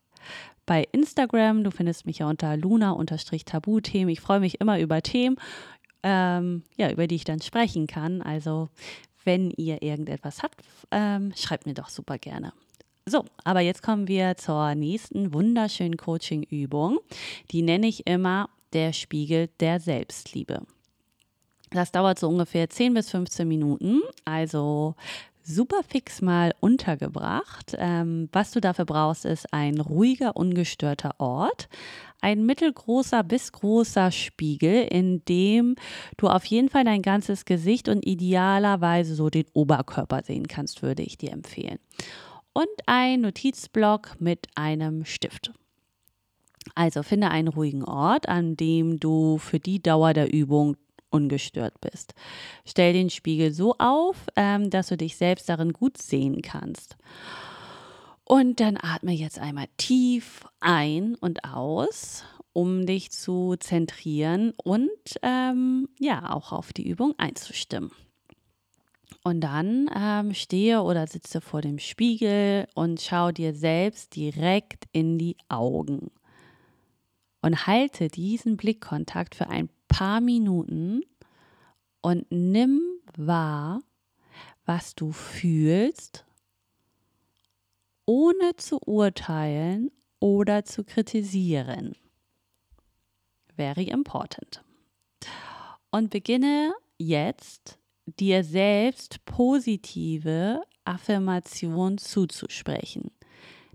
bei 0.66 0.86
Instagram. 0.92 1.64
Du 1.64 1.70
findest 1.70 2.06
mich 2.06 2.18
ja 2.18 2.28
unter 2.28 2.56
luna-tabuthemen. 2.56 4.08
Ich 4.08 4.20
freue 4.20 4.40
mich 4.40 4.60
immer 4.60 4.78
über 4.78 5.02
Themen, 5.02 5.36
ähm, 6.02 6.62
ja, 6.76 6.90
über 6.90 7.06
die 7.06 7.16
ich 7.16 7.24
dann 7.24 7.40
sprechen 7.40 7.86
kann. 7.86 8.22
Also, 8.22 8.68
wenn 9.24 9.50
ihr 9.52 9.82
irgendetwas 9.82 10.42
habt, 10.42 10.62
ähm, 10.90 11.32
schreibt 11.36 11.66
mir 11.66 11.74
doch 11.74 11.88
super 11.88 12.18
gerne. 12.18 12.52
So, 13.04 13.24
aber 13.42 13.60
jetzt 13.60 13.82
kommen 13.82 14.06
wir 14.06 14.36
zur 14.36 14.74
nächsten 14.74 15.34
wunderschönen 15.34 15.96
Coaching-Übung. 15.96 17.00
Die 17.50 17.62
nenne 17.62 17.88
ich 17.88 18.06
immer 18.06 18.48
der 18.72 18.92
Spiegel 18.92 19.48
der 19.58 19.80
Selbstliebe. 19.80 20.62
Das 21.70 21.90
dauert 21.90 22.18
so 22.18 22.28
ungefähr 22.28 22.68
10 22.68 22.94
bis 22.94 23.10
15 23.10 23.48
Minuten. 23.48 24.02
Also 24.24 24.94
super 25.44 25.82
fix 25.82 26.22
mal 26.22 26.54
untergebracht. 26.60 27.74
Ähm, 27.78 28.28
was 28.32 28.50
du 28.52 28.60
dafür 28.60 28.84
brauchst, 28.84 29.24
ist 29.24 29.52
ein 29.52 29.80
ruhiger, 29.80 30.36
ungestörter 30.36 31.14
Ort, 31.18 31.68
ein 32.20 32.46
mittelgroßer 32.46 33.22
bis 33.24 33.52
großer 33.52 34.10
Spiegel, 34.10 34.84
in 34.84 35.24
dem 35.24 35.74
du 36.16 36.28
auf 36.28 36.44
jeden 36.44 36.68
Fall 36.68 36.84
dein 36.84 37.02
ganzes 37.02 37.44
Gesicht 37.44 37.88
und 37.88 38.06
idealerweise 38.06 39.14
so 39.14 39.28
den 39.28 39.46
Oberkörper 39.52 40.22
sehen 40.22 40.46
kannst, 40.48 40.82
würde 40.82 41.02
ich 41.02 41.18
dir 41.18 41.32
empfehlen. 41.32 41.78
Und 42.52 42.68
ein 42.86 43.22
Notizblock 43.22 44.20
mit 44.20 44.48
einem 44.54 45.04
Stift. 45.04 45.52
Also 46.74 47.02
finde 47.02 47.30
einen 47.30 47.48
ruhigen 47.48 47.84
Ort, 47.84 48.28
an 48.28 48.56
dem 48.56 49.00
du 49.00 49.38
für 49.38 49.58
die 49.58 49.82
Dauer 49.82 50.12
der 50.12 50.32
Übung 50.32 50.76
ungestört 51.12 51.80
bist. 51.80 52.14
Stell 52.66 52.92
den 52.92 53.10
Spiegel 53.10 53.52
so 53.52 53.76
auf, 53.78 54.26
ähm, 54.36 54.70
dass 54.70 54.88
du 54.88 54.96
dich 54.96 55.16
selbst 55.16 55.48
darin 55.48 55.72
gut 55.72 55.98
sehen 55.98 56.42
kannst. 56.42 56.96
Und 58.24 58.60
dann 58.60 58.78
atme 58.80 59.12
jetzt 59.12 59.38
einmal 59.38 59.66
tief 59.76 60.46
ein 60.60 61.16
und 61.16 61.44
aus, 61.44 62.24
um 62.52 62.86
dich 62.86 63.10
zu 63.10 63.56
zentrieren 63.58 64.52
und 64.62 64.90
ähm, 65.22 65.88
ja 65.98 66.32
auch 66.32 66.52
auf 66.52 66.72
die 66.72 66.88
Übung 66.88 67.14
einzustimmen. 67.18 67.90
Und 69.24 69.40
dann 69.40 69.88
ähm, 69.94 70.34
stehe 70.34 70.82
oder 70.82 71.06
sitze 71.06 71.40
vor 71.40 71.60
dem 71.60 71.78
Spiegel 71.78 72.66
und 72.74 73.00
schau 73.00 73.30
dir 73.30 73.54
selbst 73.54 74.16
direkt 74.16 74.84
in 74.92 75.18
die 75.18 75.36
Augen. 75.48 76.10
Und 77.40 77.66
halte 77.66 78.08
diesen 78.08 78.56
Blickkontakt 78.56 79.34
für 79.34 79.48
ein 79.48 79.68
paar 79.92 80.22
Minuten 80.22 81.02
und 82.00 82.26
nimm 82.30 82.80
wahr, 83.16 83.82
was 84.64 84.94
du 84.94 85.12
fühlst, 85.12 86.24
ohne 88.06 88.56
zu 88.56 88.78
urteilen 88.78 89.90
oder 90.18 90.64
zu 90.64 90.82
kritisieren. 90.84 91.94
Very 93.54 93.84
important. 93.84 94.64
Und 95.90 96.08
beginne 96.08 96.72
jetzt 96.96 97.78
dir 98.06 98.44
selbst 98.44 99.22
positive 99.26 100.62
Affirmationen 100.84 101.98
zuzusprechen. 101.98 103.10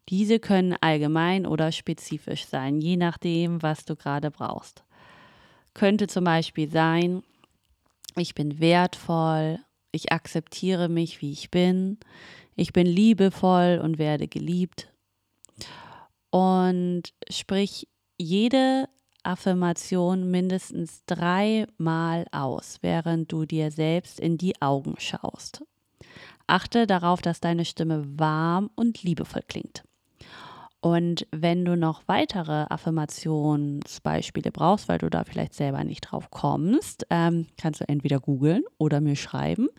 Diese 0.10 0.40
können 0.40 0.76
allgemein 0.82 1.46
oder 1.46 1.72
spezifisch 1.72 2.46
sein, 2.46 2.82
je 2.82 2.98
nachdem, 2.98 3.62
was 3.62 3.86
du 3.86 3.96
gerade 3.96 4.32
brauchst 4.32 4.87
könnte 5.78 6.08
zum 6.08 6.24
Beispiel 6.24 6.70
sein, 6.70 7.24
ich 8.16 8.34
bin 8.34 8.60
wertvoll, 8.60 9.60
ich 9.92 10.12
akzeptiere 10.12 10.90
mich, 10.90 11.22
wie 11.22 11.32
ich 11.32 11.52
bin, 11.52 12.00
ich 12.56 12.74
bin 12.74 12.88
liebevoll 12.88 13.80
und 13.82 14.00
werde 14.00 14.28
geliebt. 14.28 14.92
Und 16.32 17.04
sprich 17.30 17.88
jede 18.18 18.90
Affirmation 19.22 20.32
mindestens 20.32 21.06
dreimal 21.06 22.26
aus, 22.32 22.80
während 22.82 23.32
du 23.32 23.46
dir 23.46 23.70
selbst 23.70 24.20
in 24.20 24.38
die 24.38 24.60
Augen 24.62 24.96
schaust. 24.98 25.64
Achte 26.48 26.88
darauf, 26.88 27.22
dass 27.22 27.40
deine 27.40 27.66
Stimme 27.66 28.04
warm 28.18 28.72
und 28.76 29.04
liebevoll 29.04 29.44
klingt. 29.48 29.84
Und 30.80 31.28
wenn 31.32 31.66
du 31.66 31.76
noch 31.76 32.04
weitere 32.08 32.66
Affirmationsbeispiele 32.70 34.52
brauchst, 34.52 34.88
weil 34.88 35.00
du 35.00 35.10
da 35.10 35.24
vielleicht 35.24 35.56
selber 35.56 35.84
nicht 35.84 36.02
drauf 36.02 36.30
kommst, 36.30 37.06
ähm, 37.10 37.48
kannst 37.58 37.82
du 37.82 37.90
entweder 37.90 38.20
googeln 38.20 38.64
oder 38.78 39.02
mir 39.02 39.16
schreiben. 39.16 39.70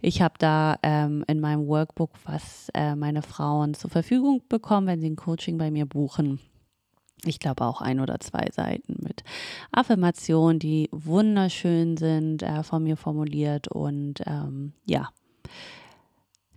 Ich 0.00 0.22
habe 0.22 0.34
da 0.38 0.78
ähm, 0.82 1.24
in 1.26 1.40
meinem 1.40 1.66
Workbook, 1.66 2.12
was 2.24 2.70
äh, 2.74 2.94
meine 2.96 3.20
Frauen 3.22 3.74
zur 3.74 3.90
Verfügung 3.90 4.42
bekommen, 4.48 4.86
wenn 4.86 5.00
sie 5.00 5.10
ein 5.10 5.16
Coaching 5.16 5.58
bei 5.58 5.70
mir 5.70 5.84
buchen. 5.84 6.40
Ich 7.24 7.38
glaube 7.38 7.64
auch 7.64 7.82
ein 7.82 8.00
oder 8.00 8.18
zwei 8.20 8.46
Seiten 8.50 8.96
mit 9.02 9.24
Affirmationen, 9.72 10.58
die 10.58 10.88
wunderschön 10.90 11.96
sind, 11.96 12.42
äh, 12.42 12.62
von 12.62 12.82
mir 12.82 12.96
formuliert 12.96 13.68
und 13.68 14.22
ähm, 14.26 14.72
ja, 14.84 15.10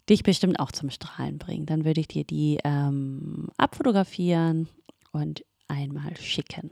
dich 0.09 0.23
bestimmt 0.23 0.59
auch 0.59 0.71
zum 0.71 0.89
Strahlen 0.89 1.37
bringen. 1.37 1.65
Dann 1.65 1.85
würde 1.85 2.01
ich 2.01 2.07
dir 2.07 2.23
die 2.23 2.57
ähm, 2.63 3.49
abfotografieren 3.57 4.67
und 5.11 5.45
einmal 5.67 6.15
schicken. 6.17 6.71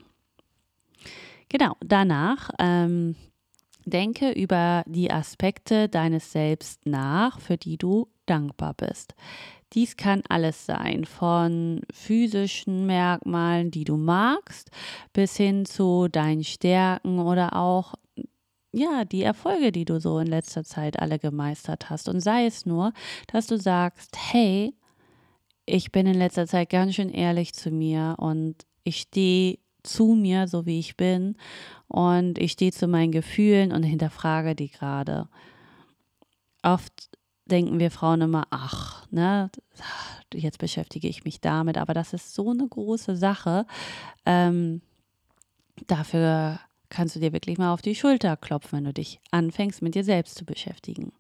Genau, 1.49 1.75
danach 1.79 2.49
ähm, 2.59 3.15
denke 3.85 4.31
über 4.31 4.83
die 4.85 5.11
Aspekte 5.11 5.87
deines 5.87 6.31
Selbst 6.31 6.85
nach, 6.85 7.39
für 7.39 7.57
die 7.57 7.77
du 7.77 8.09
dankbar 8.25 8.73
bist. 8.73 9.15
Dies 9.73 9.97
kann 9.97 10.23
alles 10.29 10.65
sein, 10.65 11.05
von 11.05 11.81
physischen 11.91 12.85
Merkmalen, 12.85 13.69
die 13.69 13.83
du 13.83 13.97
magst, 13.97 14.71
bis 15.13 15.35
hin 15.35 15.65
zu 15.65 16.07
deinen 16.07 16.43
Stärken 16.43 17.19
oder 17.19 17.55
auch 17.55 17.95
ja, 18.71 19.05
die 19.05 19.23
Erfolge, 19.23 19.71
die 19.71 19.85
du 19.85 19.99
so 19.99 20.19
in 20.19 20.27
letzter 20.27 20.63
Zeit 20.63 20.99
alle 20.99 21.19
gemeistert 21.19 21.89
hast. 21.89 22.09
Und 22.09 22.19
sei 22.19 22.45
es 22.45 22.65
nur, 22.65 22.93
dass 23.27 23.47
du 23.47 23.57
sagst, 23.57 24.15
hey, 24.31 24.73
ich 25.65 25.91
bin 25.91 26.07
in 26.07 26.15
letzter 26.15 26.47
Zeit 26.47 26.69
ganz 26.69 26.95
schön 26.95 27.09
ehrlich 27.09 27.53
zu 27.53 27.71
mir 27.71 28.15
und 28.17 28.55
ich 28.83 29.01
stehe 29.01 29.59
zu 29.83 30.15
mir, 30.15 30.47
so 30.47 30.65
wie 30.65 30.79
ich 30.79 30.97
bin. 30.97 31.35
Und 31.87 32.37
ich 32.37 32.53
stehe 32.53 32.71
zu 32.71 32.87
meinen 32.87 33.11
Gefühlen 33.11 33.71
und 33.71 33.83
hinterfrage 33.83 34.55
die 34.55 34.69
gerade. 34.69 35.27
Oft 36.63 37.09
denken 37.45 37.79
wir 37.79 37.91
Frauen 37.91 38.21
immer, 38.21 38.45
ach, 38.49 39.07
ne, 39.09 39.49
jetzt 40.33 40.59
beschäftige 40.59 41.07
ich 41.07 41.23
mich 41.23 41.39
damit, 41.39 41.77
aber 41.77 41.93
das 41.93 42.13
ist 42.13 42.33
so 42.33 42.51
eine 42.51 42.67
große 42.67 43.15
Sache. 43.15 43.65
Ähm, 44.25 44.81
dafür 45.87 46.59
kannst 46.89 47.15
du 47.15 47.19
dir 47.19 47.33
wirklich 47.33 47.57
mal 47.57 47.73
auf 47.73 47.81
die 47.81 47.95
Schulter 47.95 48.37
klopfen, 48.37 48.77
wenn 48.77 48.85
du 48.85 48.93
dich 48.93 49.19
anfängst, 49.31 49.81
mit 49.81 49.95
dir 49.95 50.03
selbst 50.03 50.35
zu 50.35 50.45
beschäftigen. 50.45 51.11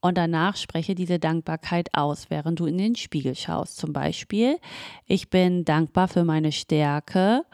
Und 0.00 0.16
danach 0.16 0.56
spreche 0.56 0.94
diese 0.94 1.18
Dankbarkeit 1.18 1.88
aus, 1.92 2.30
während 2.30 2.60
du 2.60 2.66
in 2.66 2.78
den 2.78 2.94
Spiegel 2.94 3.34
schaust. 3.34 3.76
Zum 3.78 3.92
Beispiel, 3.92 4.58
ich 5.06 5.28
bin 5.28 5.64
dankbar 5.64 6.06
für 6.06 6.24
meine 6.24 6.52
Stärke 6.52 7.44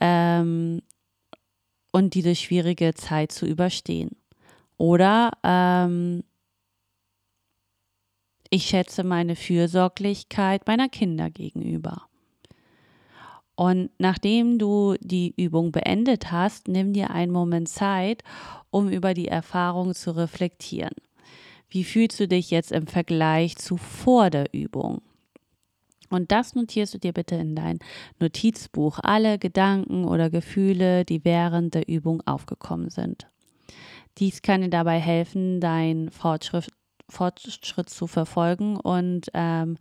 ähm, 0.00 0.82
und 1.92 2.14
diese 2.14 2.34
schwierige 2.34 2.94
Zeit 2.94 3.30
zu 3.30 3.46
überstehen. 3.46 4.16
Oder 4.76 5.30
ähm, 5.44 6.24
ich 8.50 8.66
schätze 8.66 9.04
meine 9.04 9.36
Fürsorglichkeit 9.36 10.66
meiner 10.66 10.88
Kinder 10.88 11.30
gegenüber. 11.30 12.08
Und 13.56 13.90
nachdem 13.98 14.58
du 14.58 14.96
die 15.00 15.32
Übung 15.36 15.70
beendet 15.70 16.32
hast, 16.32 16.68
nimm 16.68 16.92
dir 16.92 17.10
einen 17.10 17.32
Moment 17.32 17.68
Zeit, 17.68 18.22
um 18.70 18.88
über 18.88 19.14
die 19.14 19.28
Erfahrung 19.28 19.94
zu 19.94 20.16
reflektieren. 20.16 20.94
Wie 21.68 21.84
fühlst 21.84 22.18
du 22.20 22.28
dich 22.28 22.50
jetzt 22.50 22.72
im 22.72 22.86
Vergleich 22.86 23.56
zu 23.56 23.76
vor 23.76 24.30
der 24.30 24.52
Übung? 24.52 25.02
Und 26.10 26.30
das 26.30 26.54
notierst 26.54 26.94
du 26.94 26.98
dir 26.98 27.12
bitte 27.12 27.34
in 27.34 27.56
dein 27.56 27.78
Notizbuch, 28.20 29.00
alle 29.02 29.38
Gedanken 29.38 30.04
oder 30.04 30.30
Gefühle, 30.30 31.04
die 31.04 31.24
während 31.24 31.74
der 31.74 31.88
Übung 31.88 32.22
aufgekommen 32.26 32.90
sind. 32.90 33.28
Dies 34.18 34.42
kann 34.42 34.60
dir 34.60 34.68
dabei 34.68 35.00
helfen, 35.00 35.60
deinen 35.60 36.10
Fortschritt, 36.10 36.68
Fortschritt 37.08 37.90
zu 37.90 38.06
verfolgen 38.06 38.76
und 38.76 39.30
ähm, 39.34 39.76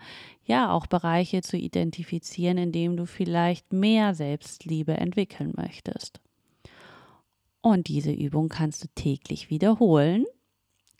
ja 0.45 0.71
auch 0.71 0.87
Bereiche 0.87 1.41
zu 1.41 1.57
identifizieren, 1.57 2.57
in 2.57 2.71
denen 2.71 2.97
du 2.97 3.05
vielleicht 3.05 3.71
mehr 3.73 4.13
Selbstliebe 4.13 4.97
entwickeln 4.97 5.53
möchtest. 5.55 6.19
Und 7.61 7.87
diese 7.87 8.11
Übung 8.11 8.49
kannst 8.49 8.83
du 8.83 8.87
täglich 8.95 9.49
wiederholen 9.49 10.25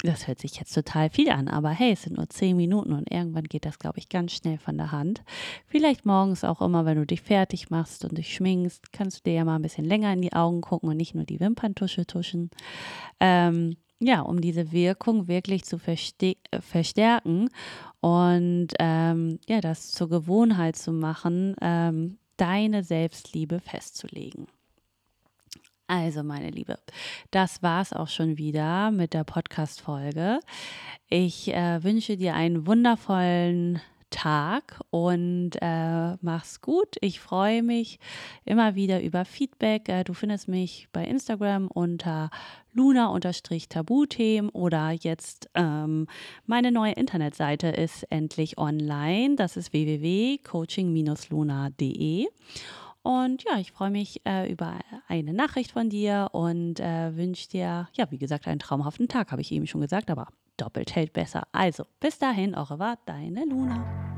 das 0.04 0.28
hört 0.28 0.40
sich 0.40 0.58
jetzt 0.58 0.74
total 0.74 1.10
viel 1.10 1.30
an, 1.30 1.48
aber 1.48 1.70
hey, 1.70 1.94
es 1.94 2.04
sind 2.04 2.18
nur 2.18 2.30
zehn 2.30 2.58
Minuten 2.58 2.92
und 2.92 3.10
irgendwann 3.10 3.46
geht 3.46 3.66
das, 3.66 3.80
glaube 3.80 4.00
ich, 4.00 4.10
ganz 4.10 4.34
schnell 4.34 4.58
von 4.58 4.78
der 4.78 4.92
Hand. 4.92 5.24
Vielleicht 5.66 6.06
morgens 6.06 6.44
auch 6.44 6.62
immer, 6.62 6.86
wenn 6.86 6.98
du 6.98 7.06
dich 7.06 7.22
fertig 7.22 7.70
machst 7.70 8.04
und 8.04 8.18
dich 8.18 8.34
schminkst, 8.34 8.92
kannst 8.92 9.20
du 9.20 9.30
dir 9.30 9.36
ja 9.38 9.46
mal 9.46 9.56
ein 9.56 9.62
bisschen 9.62 9.86
länger 9.86 10.12
in 10.12 10.22
die 10.22 10.34
Augen 10.34 10.60
gucken 10.60 10.90
und 10.90 10.98
nicht 10.98 11.16
nur 11.16 11.24
die 11.24 11.40
Wimperntusche 11.40 12.06
tuschen. 12.06 12.52
Ähm, 13.22 13.78
ja, 14.06 14.22
um 14.22 14.42
diese 14.42 14.72
Wirkung 14.72 15.28
wirklich 15.28 15.64
zu 15.64 15.80
verstärken 15.80 17.50
und 18.02 18.68
ähm, 18.80 19.40
ja, 19.48 19.62
das 19.62 19.92
zur 19.92 20.10
Gewohnheit 20.10 20.76
zu 20.76 20.92
machen, 20.92 21.56
ähm, 21.62 22.18
deine 22.38 22.84
Selbstliebe 22.84 23.60
festzulegen. 23.60 24.48
Also, 25.88 26.24
meine 26.24 26.50
Liebe, 26.50 26.80
das 27.32 27.62
war's 27.62 27.94
auch 27.94 28.08
schon 28.08 28.38
wieder 28.38 28.92
mit 28.92 29.14
der 29.14 29.24
Podcast-Folge. 29.24 30.40
Ich 31.10 31.54
äh, 31.54 31.84
wünsche 31.84 32.18
dir 32.18 32.34
einen 32.34 32.66
wundervollen 32.66 33.82
Tag 34.14 34.80
und 34.92 35.52
äh, 35.60 36.16
mach's 36.22 36.62
gut. 36.62 36.98
Ich 37.02 37.20
freue 37.20 37.64
mich 37.64 38.00
immer 38.46 38.76
wieder 38.76 39.02
über 39.02 39.26
Feedback. 39.26 39.90
Äh, 39.90 40.04
du 40.04 40.14
findest 40.14 40.48
mich 40.48 40.88
bei 40.94 41.04
Instagram 41.04 41.68
unter 41.68 42.30
luna-tabuthemen 42.74 44.52
oder 44.52 44.92
jetzt 44.92 45.50
ähm, 45.56 46.06
meine 46.46 46.72
neue 46.72 46.92
Internetseite 46.94 47.70
ist 47.70 48.04
endlich 48.12 48.60
online. 48.60 49.36
Das 49.36 49.58
ist 49.58 49.74
www.coaching-luna.de. 49.74 52.28
Und 53.02 53.44
ja, 53.44 53.58
ich 53.60 53.72
freue 53.72 53.90
mich 53.90 54.22
äh, 54.26 54.52
über 54.52 54.78
eine 55.08 55.34
Nachricht 55.34 55.72
von 55.72 55.90
dir 55.90 56.30
und 56.34 56.80
äh, 56.80 57.18
wünsche 57.18 57.50
dir, 57.50 57.90
ja, 57.94 58.12
wie 58.12 58.20
gesagt, 58.20 58.48
einen 58.48 58.60
traumhaften 58.60 59.08
Tag, 59.08 59.32
habe 59.32 59.42
ich 59.42 59.52
eben 59.52 59.66
schon 59.66 59.82
gesagt, 59.82 60.12
aber 60.12 60.28
doppelt 60.58 60.96
hält 60.96 61.14
besser. 61.14 61.48
Also, 61.52 61.86
bis 62.00 62.20
dahin, 62.20 62.56
revoir, 62.70 62.98
deine 63.06 63.46
Luna. 63.46 64.13